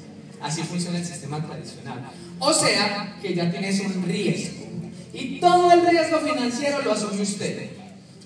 [0.43, 2.11] Así funciona el sistema tradicional.
[2.45, 4.67] O sea, que ya tienes un riesgo.
[5.13, 7.71] Y todo el riesgo financiero lo asume usted.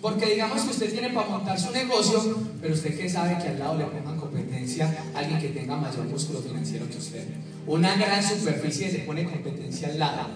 [0.01, 3.59] Porque digamos que usted tiene para montar su negocio, pero usted que sabe que al
[3.59, 7.27] lado le pongan competencia alguien que tenga mayor músculo financiero que usted.
[7.67, 10.29] Una gran superficie se pone competencia al lado.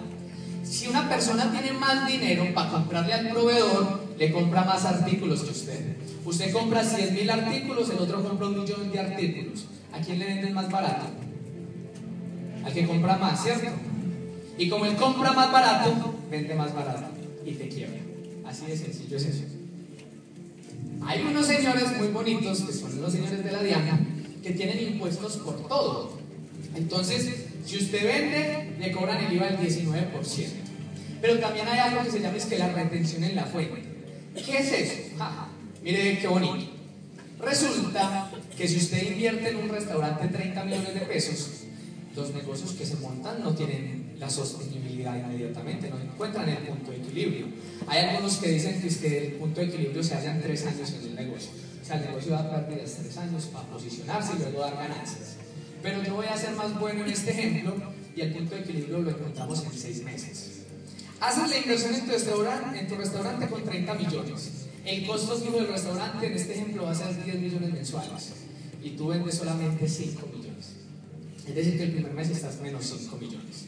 [0.63, 5.49] Si una persona tiene más dinero para comprarle al proveedor, le compra más artículos que
[5.49, 5.97] usted.
[6.23, 9.65] Usted compra 100 mil artículos, el otro compra un millón de artículos.
[9.91, 11.20] ¿A quién le venden más barato?
[12.63, 13.67] Al que compra más, ¿cierto?
[14.57, 17.09] Y como él compra más barato, vende más barato
[17.45, 17.99] y te quiebra.
[18.45, 19.43] Así de sencillo es eso.
[21.05, 23.99] Hay unos señores muy bonitos, que son los señores de la Diana,
[24.43, 26.17] que tienen impuestos por todo.
[26.75, 30.47] Entonces, si usted vende, le cobran el IVA del 19%.
[31.21, 33.83] Pero también hay algo que se llama es que la retención en la fuente.
[34.33, 34.93] ¿Qué es eso?
[35.83, 36.69] mire qué bonito.
[37.39, 41.60] Resulta que si usted invierte en un restaurante 30 millones de pesos,
[42.15, 46.97] los negocios que se montan no tienen la sostenibilidad inmediatamente, no encuentran el punto de
[46.97, 47.47] equilibrio.
[47.87, 50.65] Hay algunos que dicen que, es que el punto de equilibrio se halla en tres
[50.65, 51.51] años en el negocio.
[51.81, 55.37] O sea, el negocio va a pérdidas tres años para posicionarse y luego dar ganancias.
[55.81, 57.73] Pero yo voy a ser más bueno en este ejemplo
[58.15, 60.63] y el punto de equilibrio lo encontramos en seis meses.
[61.19, 64.51] Haces la inversión en tu restaurante, en tu restaurante con 30 millones.
[64.85, 68.33] El costo fijo del restaurante en este ejemplo va a ser 10 millones mensuales
[68.83, 70.40] y tú vendes solamente 5 millones.
[71.47, 73.65] Es decir, que el primer mes estás menos 5 millones.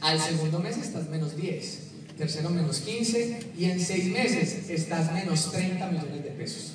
[0.00, 1.78] Al segundo mes estás menos 10,
[2.18, 6.72] tercero menos 15 y en 6 meses estás menos 30 millones de pesos.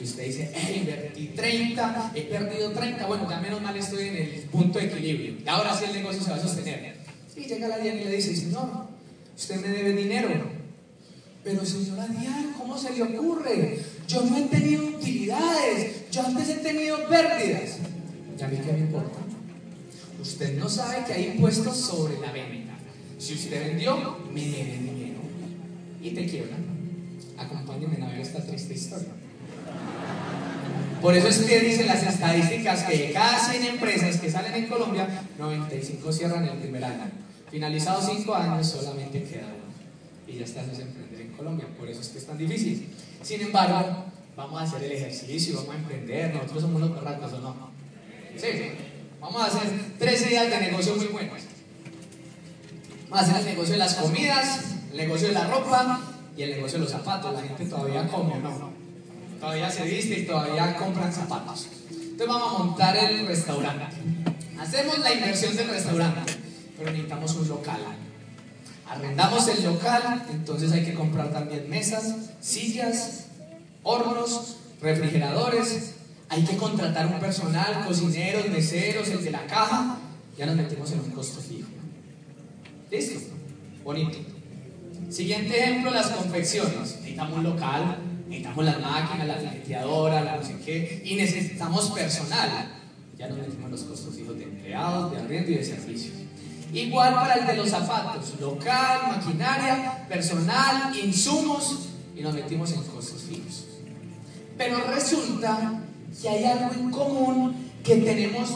[0.00, 4.16] Y usted dice, hey, invertí 30, he perdido 30, bueno, ya menos mal estoy en
[4.16, 5.36] el punto de equilibrio.
[5.44, 6.96] Y ahora sí el negocio se va a sostener.
[7.36, 8.68] Y llega la Diana y le dice, señor,
[9.36, 10.28] usted me debe dinero.
[11.44, 13.78] Pero señora Diana, ¿cómo se le ocurre?
[14.08, 17.78] Yo no he tenido utilidades, yo antes he tenido pérdidas.
[18.38, 19.17] ¿Y a mí qué me importa?
[20.20, 22.74] Usted no sabe que hay impuestos sobre la venta.
[23.18, 25.20] Si usted vendió, me debe dinero.
[26.02, 26.56] Y te quiebra.
[27.36, 29.08] Acompáñenme a ver esta triste historia.
[31.00, 34.66] Por eso es que dicen las estadísticas que de cada 100 empresas que salen en
[34.66, 35.06] Colombia,
[35.38, 37.10] 95 cierran el primer año.
[37.50, 39.68] Finalizados 5 años, solamente queda uno.
[40.26, 41.66] Y ya está se emprender en Colombia.
[41.78, 42.88] Por eso es que es tan difícil.
[43.22, 44.04] Sin embargo,
[44.36, 46.34] vamos a hacer el ejercicio, vamos a emprender.
[46.34, 47.70] Nosotros somos unos corracos o no.
[48.36, 48.48] Sí.
[49.20, 51.42] Vamos a hacer tres ideas de negocio muy buenas.
[53.08, 54.60] Vamos a hacer el negocio de las comidas,
[54.92, 56.00] el negocio de la ropa
[56.36, 57.34] y el negocio de los zapatos.
[57.34, 58.70] La gente todavía come no.
[59.40, 61.66] Todavía se viste y todavía compran zapatos.
[61.90, 63.86] Entonces vamos a montar el restaurante.
[64.58, 66.32] Hacemos la inversión del restaurante,
[66.76, 67.80] pero necesitamos un local.
[68.88, 73.26] Arrendamos el local, entonces hay que comprar también mesas, sillas,
[73.82, 75.94] hornos, refrigeradores,
[76.28, 79.98] hay que contratar un personal, cocineros, meseros, el de la caja,
[80.36, 81.68] ya nos metemos en un costo fijo.
[82.90, 83.20] ¿Listo?
[83.84, 84.18] Bonito.
[85.08, 86.96] Siguiente ejemplo, las confecciones.
[86.96, 92.74] Necesitamos un local, necesitamos las máquinas, la fileteadora, la no sé qué, y necesitamos personal.
[93.16, 96.14] Ya nos metimos en los costos fijos de empleados, de arriendo y de servicios.
[96.72, 103.22] Igual para el de los zapatos, local, maquinaria, personal, insumos, y nos metimos en costos
[103.22, 103.64] fijos.
[104.58, 105.80] Pero resulta
[106.20, 108.50] que hay algo en común que tenemos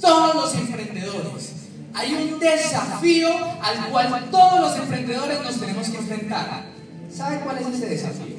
[0.00, 1.52] todos los emprendedores.
[1.94, 3.28] Hay un desafío
[3.60, 6.64] al cual todos los emprendedores nos tenemos que enfrentar.
[7.12, 8.36] ¿Sabe cuál es ese desafío?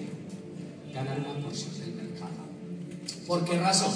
[0.93, 2.31] Ganar una porción del mercado.
[3.27, 3.91] ¿Por qué razón?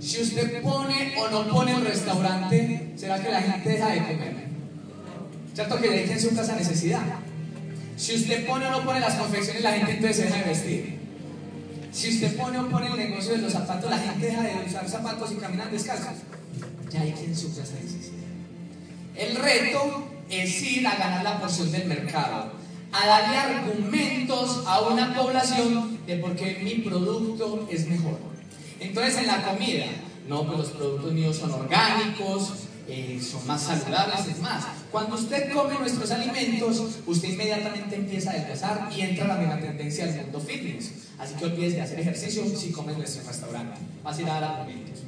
[0.00, 4.44] Si usted pone o no pone un restaurante, ¿será que la gente deja de comer?
[5.54, 7.02] ¿Cierto que le en su casa necesidad?
[7.96, 11.03] Si usted pone o no pone las confecciones, la gente entonces deja de vestir.
[11.94, 14.88] Si usted pone o pone el negocio de los zapatos, la gente deja de usar
[14.88, 16.24] zapatos y caminan descalzos.
[16.90, 18.24] Ya hay quien sufre esa necesidad.
[19.14, 22.50] El reto es ir a ganar la porción del mercado,
[22.90, 28.18] a darle argumentos a una población de por qué mi producto es mejor.
[28.80, 29.86] Entonces en la comida,
[30.28, 32.54] no, pues los productos míos son orgánicos,
[32.86, 34.64] eh, son más saludables, es más.
[34.90, 40.04] Cuando usted come nuestros alimentos, usted inmediatamente empieza a adelgazar y entra la misma tendencia
[40.04, 40.90] al mundo fitness.
[41.18, 43.80] Así que olvides de hacer ejercicio si come en nuestro restaurante.
[44.02, 45.00] Vas a ir a dar alimentos.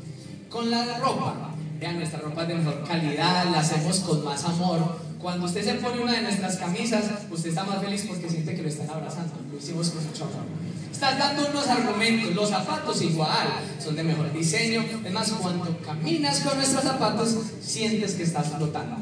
[0.48, 4.98] Con la ropa, vean, nuestra ropa es de mejor calidad, la hacemos con más amor.
[5.20, 8.62] Cuando usted se pone una de nuestras camisas, usted está más feliz porque siente que
[8.62, 9.34] lo están abrazando.
[9.50, 10.65] Lo hicimos con mucho amor.
[10.96, 14.82] Estás dando unos argumentos, los zapatos igual, son de mejor diseño.
[15.04, 18.96] Es más, cuando caminas con nuestros zapatos, sientes que estás flotando.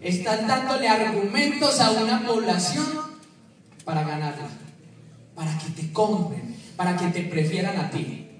[0.00, 2.84] Estás dándole argumentos a una población
[3.84, 4.48] para ganarla,
[5.36, 8.30] para que te compren, para que te prefieran a ti.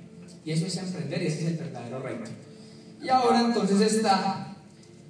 [0.44, 2.28] Y eso es emprender y ese es el verdadero reto.
[3.00, 4.56] Y ahora entonces está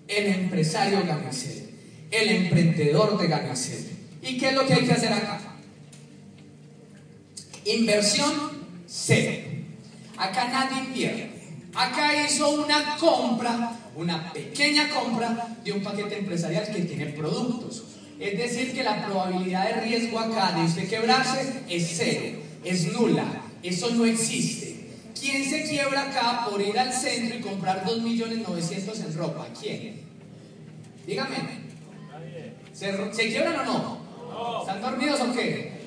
[0.07, 1.71] el empresario Gamicel,
[2.11, 3.89] el emprendedor de Gamicel.
[4.21, 5.48] ¿Y qué es lo que hay que hacer acá?
[7.69, 8.33] Inversión
[8.87, 9.47] cero.
[10.17, 11.31] Acá nadie invierte.
[11.75, 17.85] Acá hizo una compra, una pequeña compra de un paquete empresarial que tiene productos.
[18.19, 23.43] Es decir, que la probabilidad de riesgo acá de usted quebrarse es cero, es nula.
[23.63, 24.89] Eso no existe.
[25.19, 29.47] ¿Quién se quiebra acá por ir al centro y comprar 2.900.000 en ropa?
[29.61, 30.01] ¿Quién?
[31.07, 31.37] Dígame.
[32.73, 34.61] ¿Se, ¿se quiebran o no?
[34.63, 35.78] ¿Están dormidos o qué?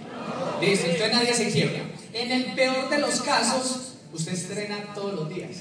[0.61, 1.81] Listo, entonces nadie se quiebra.
[2.13, 5.51] En el peor de los casos, usted estrena todos los días.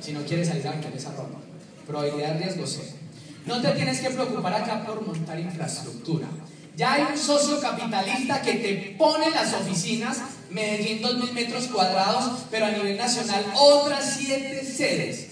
[0.00, 1.38] Si no quiere salir a vender esa ropa.
[1.86, 3.00] Probabilidad de riesgo cero.
[3.46, 6.28] No te tienes que preocupar acá por montar infraestructura.
[6.76, 10.18] Ya hay un socio capitalista que te pone las oficinas,
[10.50, 15.26] Medellín 2.000 metros cuadrados, pero a nivel nacional otras siete sedes.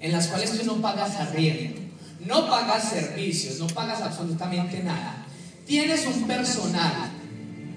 [0.00, 1.80] en las cuales tú no pagas arriendo,
[2.26, 5.24] no pagas servicios, no pagas absolutamente nada.
[5.66, 7.10] Tienes un personal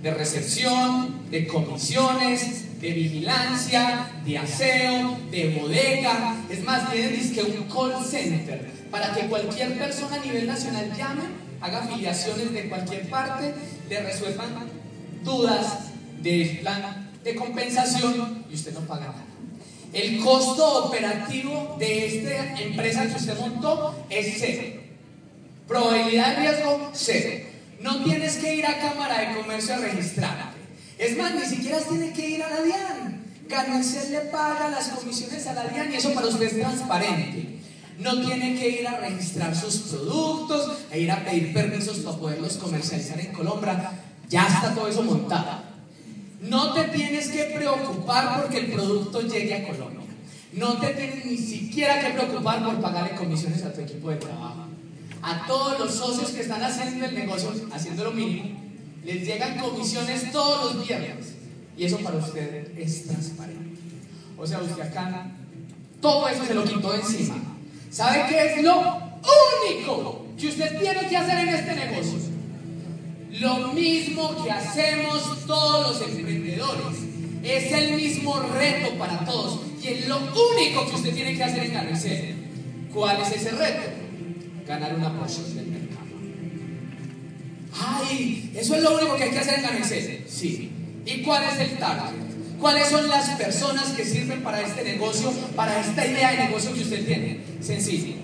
[0.02, 6.36] de recepción, de comisiones, de vigilancia, de aseo, de bodega.
[6.50, 11.24] Es más, tienes que un call center para que cualquier persona a nivel nacional llame,
[11.62, 13.54] haga afiliaciones de cualquier parte,
[13.90, 14.70] le resuelvan
[15.24, 15.92] dudas
[16.22, 19.24] del plan de compensación y usted no paga nada.
[19.94, 24.82] El costo operativo de esta empresa que usted montó es cero.
[25.68, 27.47] Probabilidad de riesgo, cero.
[27.80, 30.58] No tienes que ir a Cámara de Comercio a registrarte.
[30.98, 33.24] Es más, ni siquiera tiene que ir a la DIAN.
[33.48, 37.60] Ganancel le paga las comisiones a la DIAN y eso para usted es transparente.
[38.00, 42.58] No tiene que ir a registrar sus productos, a ir a pedir permisos para poderlos
[42.58, 43.92] comercializar en Colombia.
[44.30, 45.64] Ya está todo eso montado.
[46.42, 50.02] No te tienes que preocupar porque el producto llegue a Colombia.
[50.54, 54.67] No te tienes ni siquiera que preocupar por pagarle comisiones a tu equipo de trabajo.
[55.28, 58.46] A todos los socios que están haciendo el negocio, haciendo lo mínimo,
[59.04, 61.34] les llegan comisiones todos los viernes.
[61.78, 63.78] Y eso para usted es transparente.
[64.38, 65.30] O sea, usted acá
[66.00, 67.36] todo eso se lo quitó encima.
[67.92, 68.80] ¿Sabe qué es lo
[69.68, 72.20] único que usted tiene que hacer en este negocio?
[73.42, 77.00] Lo mismo que hacemos todos los emprendedores.
[77.44, 79.60] Es el mismo reto para todos.
[79.84, 82.36] Y es lo único que usted tiene que hacer en Carnicel.
[82.94, 83.97] ¿Cuál es ese reto?
[84.68, 86.08] Ganar una porción del mercado.
[87.74, 88.52] ¡Ay!
[88.56, 90.26] Eso es lo único que hay que hacer en Carnicel.
[90.28, 90.72] Sí.
[91.06, 92.28] ¿Y cuál es el target?
[92.60, 96.82] ¿Cuáles son las personas que sirven para este negocio, para esta idea de negocio que
[96.82, 97.40] usted tiene?
[97.62, 98.16] Sencillo.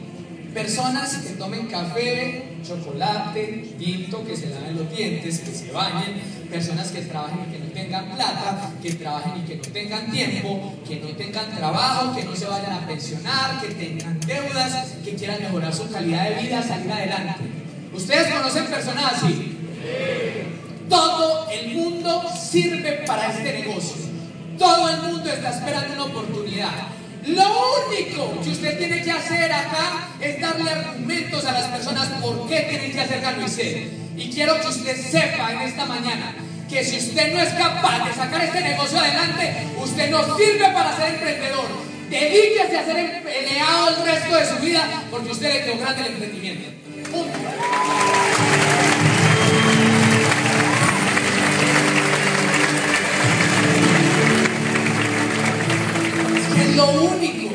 [0.53, 6.89] Personas que tomen café, chocolate, tinto, que se laven los dientes, que se bañen, personas
[6.89, 10.99] que trabajen y que no tengan plata, que trabajen y que no tengan tiempo, que
[10.99, 15.73] no tengan trabajo, que no se vayan a pensionar, que tengan deudas, que quieran mejorar
[15.73, 17.43] su calidad de vida, salir adelante.
[17.93, 19.57] ¿Ustedes conocen personas así?
[20.89, 24.03] Todo el mundo sirve para este negocio.
[24.57, 26.93] Todo el mundo está esperando una oportunidad.
[27.25, 32.47] Lo único que usted tiene que hacer acá es darle argumentos a las personas por
[32.49, 33.91] qué tienen que hacer Ganuicel.
[34.17, 36.35] Y quiero que usted sepa en esta mañana
[36.69, 40.95] que si usted no es capaz de sacar este negocio adelante, usted no sirve para
[40.97, 41.65] ser emprendedor.
[42.09, 46.07] Dedíquese a ser empleado el resto de su vida porque usted le quedó grande el
[46.07, 46.69] emprendimiento.
[47.09, 48.22] Punto.
[56.75, 57.49] Lo único,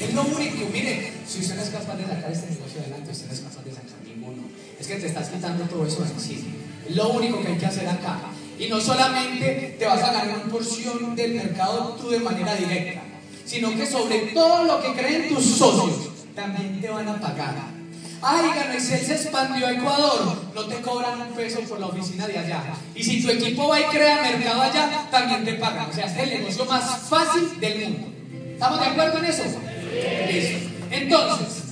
[0.00, 0.68] es lo único.
[0.72, 3.64] Mire, si usted no es capaz de sacar este negocio adelante, usted no es capaz
[3.64, 4.42] de sacar ninguno.
[4.80, 6.48] Es que te estás quitando todo eso encima.
[6.88, 8.18] Es lo único que hay que hacer acá.
[8.58, 13.02] Y no solamente te vas a ganar una porción del mercado tú de manera directa,
[13.46, 17.54] sino que sobre todo lo que creen tus socios, también te van a pagar.
[18.20, 22.36] Ay, Ganesel se expandió a Ecuador, no te cobran un peso por la oficina de
[22.36, 22.64] allá.
[22.96, 25.88] Y si tu equipo va y crea mercado allá, también te pagan.
[25.88, 28.17] O sea, es el negocio más fácil del mundo.
[28.58, 29.44] ¿Estamos de acuerdo en eso?
[30.32, 30.68] Listo.
[30.90, 31.62] Entonces,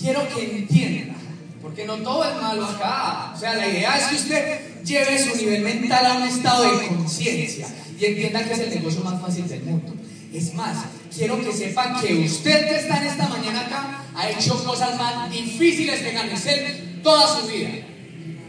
[0.00, 1.14] quiero que entienda,
[1.60, 3.32] porque no todo es malo acá.
[3.34, 6.86] O sea, la idea es que usted lleve su nivel mental a un estado de
[6.86, 7.66] conciencia
[7.98, 9.92] y entienda que es el negocio más fácil del mundo.
[10.32, 14.62] Es más, quiero que sepa que usted que está en esta mañana acá ha hecho
[14.62, 17.70] cosas más difíciles que Ganesel toda su vida.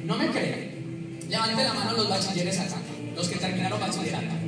[0.05, 1.19] ¿No me creen?
[1.27, 2.75] Levante la mano los bachilleres acá,
[3.15, 4.38] los que terminaron bachillerato.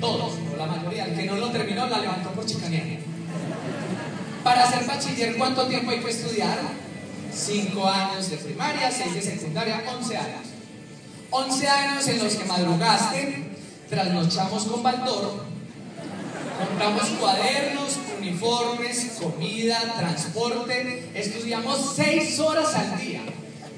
[0.00, 1.06] Todos, o la mayoría.
[1.06, 3.00] El que no lo terminó la levantó por chicanía.
[4.44, 6.58] Para ser bachiller, ¿cuánto tiempo hay que estudiar?
[7.32, 10.46] Cinco años de primaria, seis de secundaria, once años.
[11.30, 13.50] Once años en los que madrugaste,
[13.90, 15.44] trasnochamos con Baldor,
[16.58, 23.22] compramos cuadernos, uniformes, comida, transporte, estudiamos seis horas al día.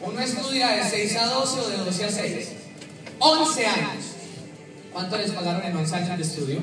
[0.03, 2.49] Uno estudia de 6 a 12 o de 12 a 6.
[3.19, 4.05] 11 años.
[4.93, 6.61] ¿Cuánto les pagaron en 11 años de estudio?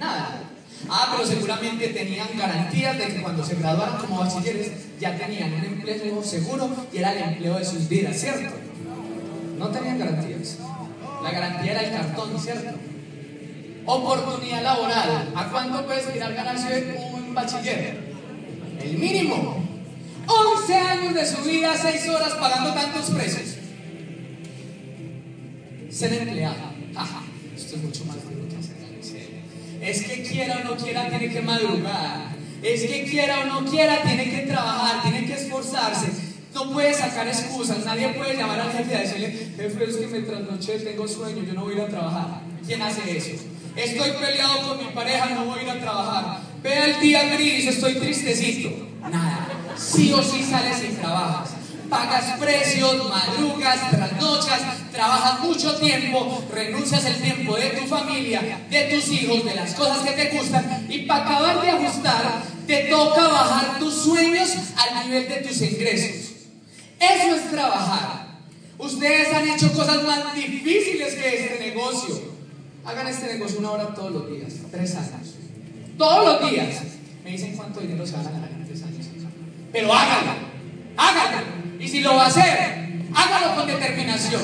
[0.00, 0.40] Nada.
[0.88, 5.64] Ah, pero seguramente tenían garantías de que cuando se graduaran como bachilleres ya tenían un
[5.64, 8.54] empleo seguro y era el empleo de sus vidas, ¿cierto?
[9.58, 10.58] No tenían garantías.
[11.22, 12.76] La garantía era el cartón, ¿cierto?
[13.86, 15.32] Oportunidad laboral.
[15.36, 18.12] ¿A cuánto puede aspirar ganarse un bachiller?
[18.82, 19.62] El mínimo.
[20.26, 23.56] 11 años de su vida, 6 horas pagando tantos precios.
[25.90, 26.71] Ser empleado.
[27.72, 28.76] Es mucho más duro que hacer
[29.80, 32.36] Es que quiera o no quiera, tiene que madrugar.
[32.62, 36.08] Es que quiera o no quiera, tiene que trabajar, tiene que esforzarse.
[36.54, 40.20] No puede sacar excusas, nadie puede llamar al jefe y decirle, jefe, es que me
[40.20, 42.42] trasnoché, tengo sueño, yo no voy a ir a trabajar.
[42.66, 43.42] ¿Quién hace eso?
[43.74, 46.40] Estoy peleado con mi pareja, no voy a ir a trabajar.
[46.62, 48.68] Vea el día gris, estoy tristecito.
[49.00, 49.48] Nada.
[49.76, 51.61] Sí o sí sales y trabajas.
[51.92, 59.10] Pagas precios, madrugas, trasnochas, trabajas mucho tiempo, renuncias el tiempo de tu familia, de tus
[59.10, 63.78] hijos, de las cosas que te gustan y para acabar de ajustar te toca bajar
[63.78, 66.32] tus sueños al nivel de tus ingresos.
[66.98, 68.38] Eso es trabajar.
[68.78, 72.22] Ustedes han hecho cosas más difíciles que este negocio.
[72.86, 75.34] Hagan este negocio una hora todos los días, tres años.
[75.98, 76.74] Todos los días.
[77.22, 79.06] Me dicen cuánto dinero se van a ganar en tres años.
[79.70, 80.32] Pero háganlo,
[80.96, 81.61] háganlo.
[81.82, 82.44] Y si lo va a hacer,
[83.12, 84.42] hágalo con determinación.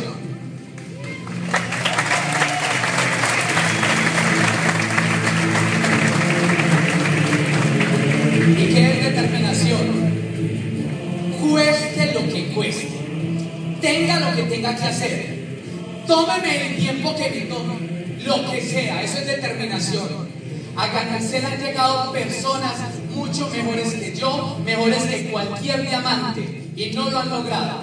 [8.59, 9.79] ¿Y qué es determinación?
[11.41, 12.89] Cueste lo que cueste.
[13.81, 15.39] Tenga lo que tenga que hacer.
[16.09, 17.75] Tómeme el tiempo que me tome.
[18.25, 19.01] Lo que sea.
[19.01, 20.29] Eso es determinación.
[20.75, 22.75] A Ganacel han llegado personas
[23.15, 26.58] mucho mejores que yo, mejores que cualquier diamante.
[26.79, 27.83] Y no lo han logrado.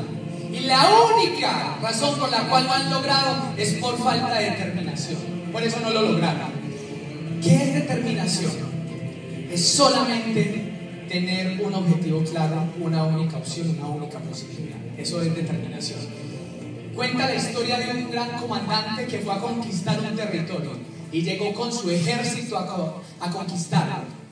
[0.51, 5.17] Y la única razón por la cual lo han logrado es por falta de determinación.
[5.51, 6.51] Por eso no lo lograron.
[7.43, 8.75] ¿Qué es determinación?
[9.55, 10.73] es solamente
[11.07, 14.77] tener un objetivo claro, una única opción, una única posibilidad.
[14.97, 15.99] Eso es determinación.
[16.93, 20.71] Cuenta la historia de un gran comandante que fue a conquistar un territorio
[21.11, 24.24] y llegó con su ejército a, a conquistarlo.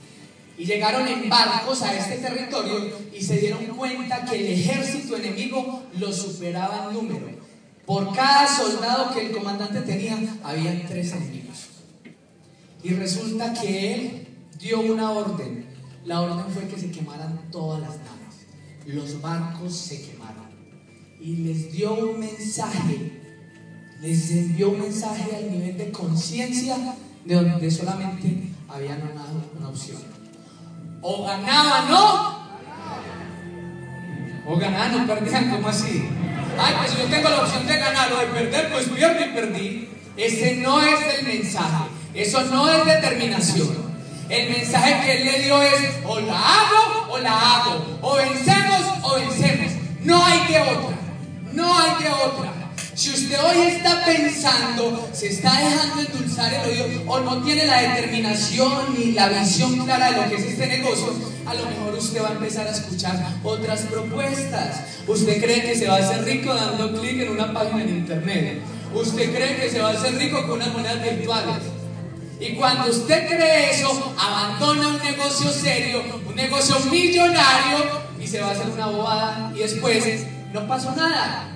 [0.57, 5.83] Y llegaron en barcos a este territorio y se dieron cuenta que el ejército enemigo
[5.97, 7.27] lo superaba en número.
[7.85, 11.67] Por cada soldado que el comandante tenía, había tres enemigos.
[12.83, 14.27] Y resulta que él
[14.59, 15.65] dio una orden.
[16.05, 18.45] La orden fue que se quemaran todas las naves.
[18.85, 20.47] Los barcos se quemaron.
[21.19, 23.21] Y les dio un mensaje.
[24.01, 26.95] Les envió un mensaje al nivel de conciencia
[27.25, 29.25] de donde solamente había una,
[29.57, 30.12] una opción.
[31.05, 32.43] O ganaban, ¿no?
[34.45, 36.09] O ganaban o perdían, ¿cómo así?
[36.57, 39.89] Ay, pues yo tengo la opción de ganar o de perder, pues pierdo y perdí.
[40.15, 41.89] Ese no es el mensaje.
[42.13, 43.93] Eso no es determinación.
[44.29, 48.81] El mensaje que él le dio es, o la hago o la hago, o vencemos
[49.01, 49.73] o vencemos.
[50.03, 50.97] No hay de otra,
[51.51, 52.52] no hay de otra.
[52.95, 57.81] Si usted hoy está pensando, se está dejando endulzar el oído o no tiene la
[57.81, 61.11] determinación ni la visión clara de lo que es este negocio,
[61.47, 64.81] a lo mejor usted va a empezar a escuchar otras propuestas.
[65.07, 68.61] Usted cree que se va a hacer rico dando clic en una página en internet.
[68.93, 71.63] Usted cree que se va a hacer rico con unas monedas virtuales.
[72.39, 78.49] Y cuando usted cree eso, abandona un negocio serio, un negocio millonario y se va
[78.49, 81.52] a hacer una bobada y después no pasó nada.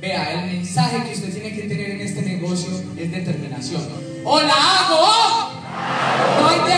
[0.00, 3.82] Vea, el mensaje que usted tiene que tener en este negocio es determinación.
[4.24, 5.50] ¡O la hago!
[6.40, 6.76] No hay de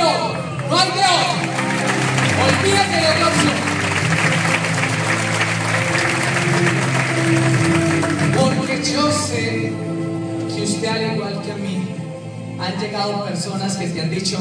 [0.70, 1.02] no hay de.
[2.42, 3.56] Olvídate de otra opción.
[8.56, 9.72] Porque yo sé
[10.54, 11.88] que usted, al igual que a mí,
[12.58, 14.38] han llegado personas que te han dicho,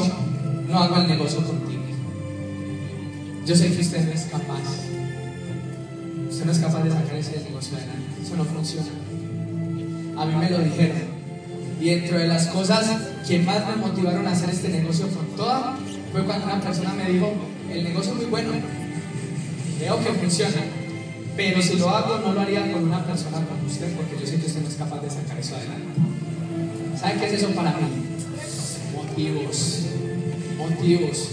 [0.68, 1.82] no hago el negocio contigo.
[3.44, 4.62] Yo sé que usted no es capaz.
[6.30, 7.99] Usted no es capaz de sacar ese negocio adelante.
[8.36, 8.88] No funciona.
[10.16, 11.20] A mí me lo dijeron.
[11.80, 12.86] Y dentro de las cosas
[13.26, 15.78] que más me motivaron a hacer este negocio con toda,
[16.12, 17.32] fue cuando una persona me dijo,
[17.72, 18.50] el negocio es muy bueno,
[19.78, 20.62] veo que funciona,
[21.36, 24.38] pero si lo hago no lo haría con una persona como usted, porque yo sé
[24.38, 26.00] que usted no es capaz de sacar eso adelante.
[27.00, 28.10] ¿Saben qué es eso para mí?
[29.20, 29.80] motivos,
[30.56, 31.28] motivos.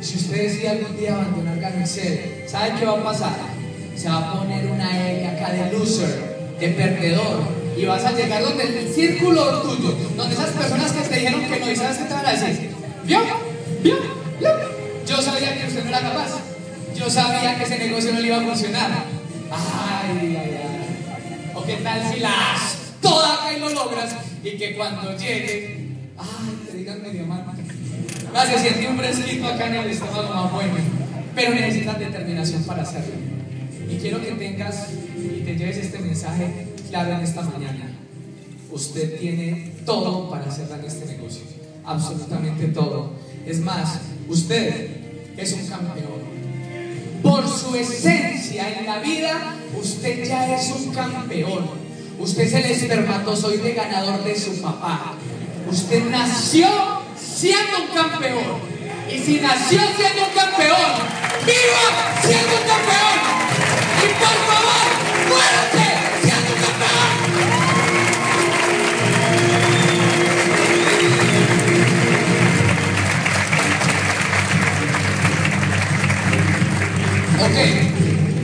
[0.00, 3.53] Si usted decide algún día abandonar Garnicel, ¿sabe qué va a pasar?
[3.96, 7.64] Se va a poner una L acá de loser, de perdedor.
[7.76, 11.60] Y vas a llegar donde el círculo tuyo, donde esas personas que te dijeron que
[11.60, 12.70] no, ¿y sabes qué te van a decir?
[13.04, 13.20] ¿Vio?
[13.82, 13.96] ¿Vio?
[14.38, 14.50] ¿Vio?
[15.06, 16.30] Yo sabía que usted no era capaz.
[16.96, 18.90] Yo sabía que ese negocio no le iba a funcionar.
[19.50, 21.52] Ay, ay, ay.
[21.54, 27.02] O qué tal si las todas que lo logras y que cuando llegue, ay, digan
[27.02, 27.44] medio mal.
[28.32, 30.74] Gracias, siente un fresquito acá en el estómago más bueno.
[31.34, 33.33] Pero necesitas determinación para hacerlo.
[33.94, 37.92] Y quiero que tengas y te lleves este mensaje claro en esta mañana.
[38.72, 41.42] Usted tiene todo para hacer en este negocio.
[41.84, 43.12] Absolutamente todo.
[43.46, 44.88] Es más, usted
[45.36, 46.34] es un campeón.
[47.22, 51.70] Por su esencia en la vida, usted ya es un campeón.
[52.18, 55.14] Usted es el espermatozoide ganador de su papá.
[55.70, 56.66] Usted nació
[57.16, 58.74] siendo un campeón.
[59.08, 60.90] Y si nació siendo un campeón,
[61.46, 63.63] viva siendo un campeón.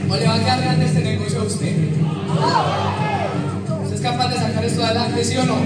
[0.09, 1.75] O le va a quedar grande este negocio a usted.
[3.83, 5.57] ¿Usted es capaz de sacar esto adelante, sí o no?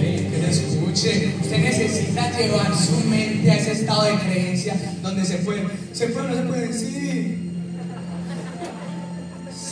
[0.00, 1.34] Ey, que se escuche.
[1.42, 5.66] Usted necesita llevar su mente a ese estado de creencia donde se puede.
[5.92, 6.72] ¿Se puede o no se puede?
[6.72, 7.43] Sí.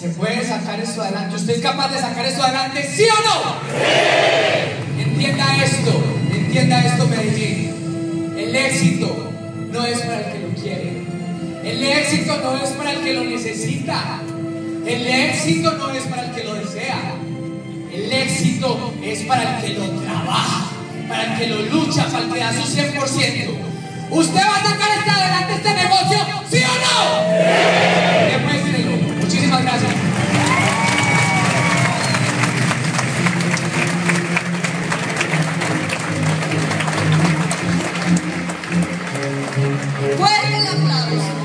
[0.02, 1.36] ¿Se puede sacar esto adelante?
[1.36, 5.00] ¿Usted es capaz de sacar esto adelante, sí o no?
[5.00, 5.92] Entienda esto,
[6.28, 8.34] entienda esto, Medellín.
[8.36, 9.32] El éxito
[9.70, 11.04] no es para el que lo quiere.
[11.62, 14.20] El éxito no es para el que lo necesita.
[14.84, 17.14] El éxito no es para el que lo desea.
[17.92, 20.66] El éxito es para el que lo trabaja,
[21.08, 23.50] para el que lo lucha, para el que da su 100%.
[24.10, 26.18] ¿Usted va a sacar este adelante este negocio?
[26.50, 28.12] ¿Sí o no?
[29.52, 29.92] Muchísimas gracias.
[40.16, 41.41] Fuerte el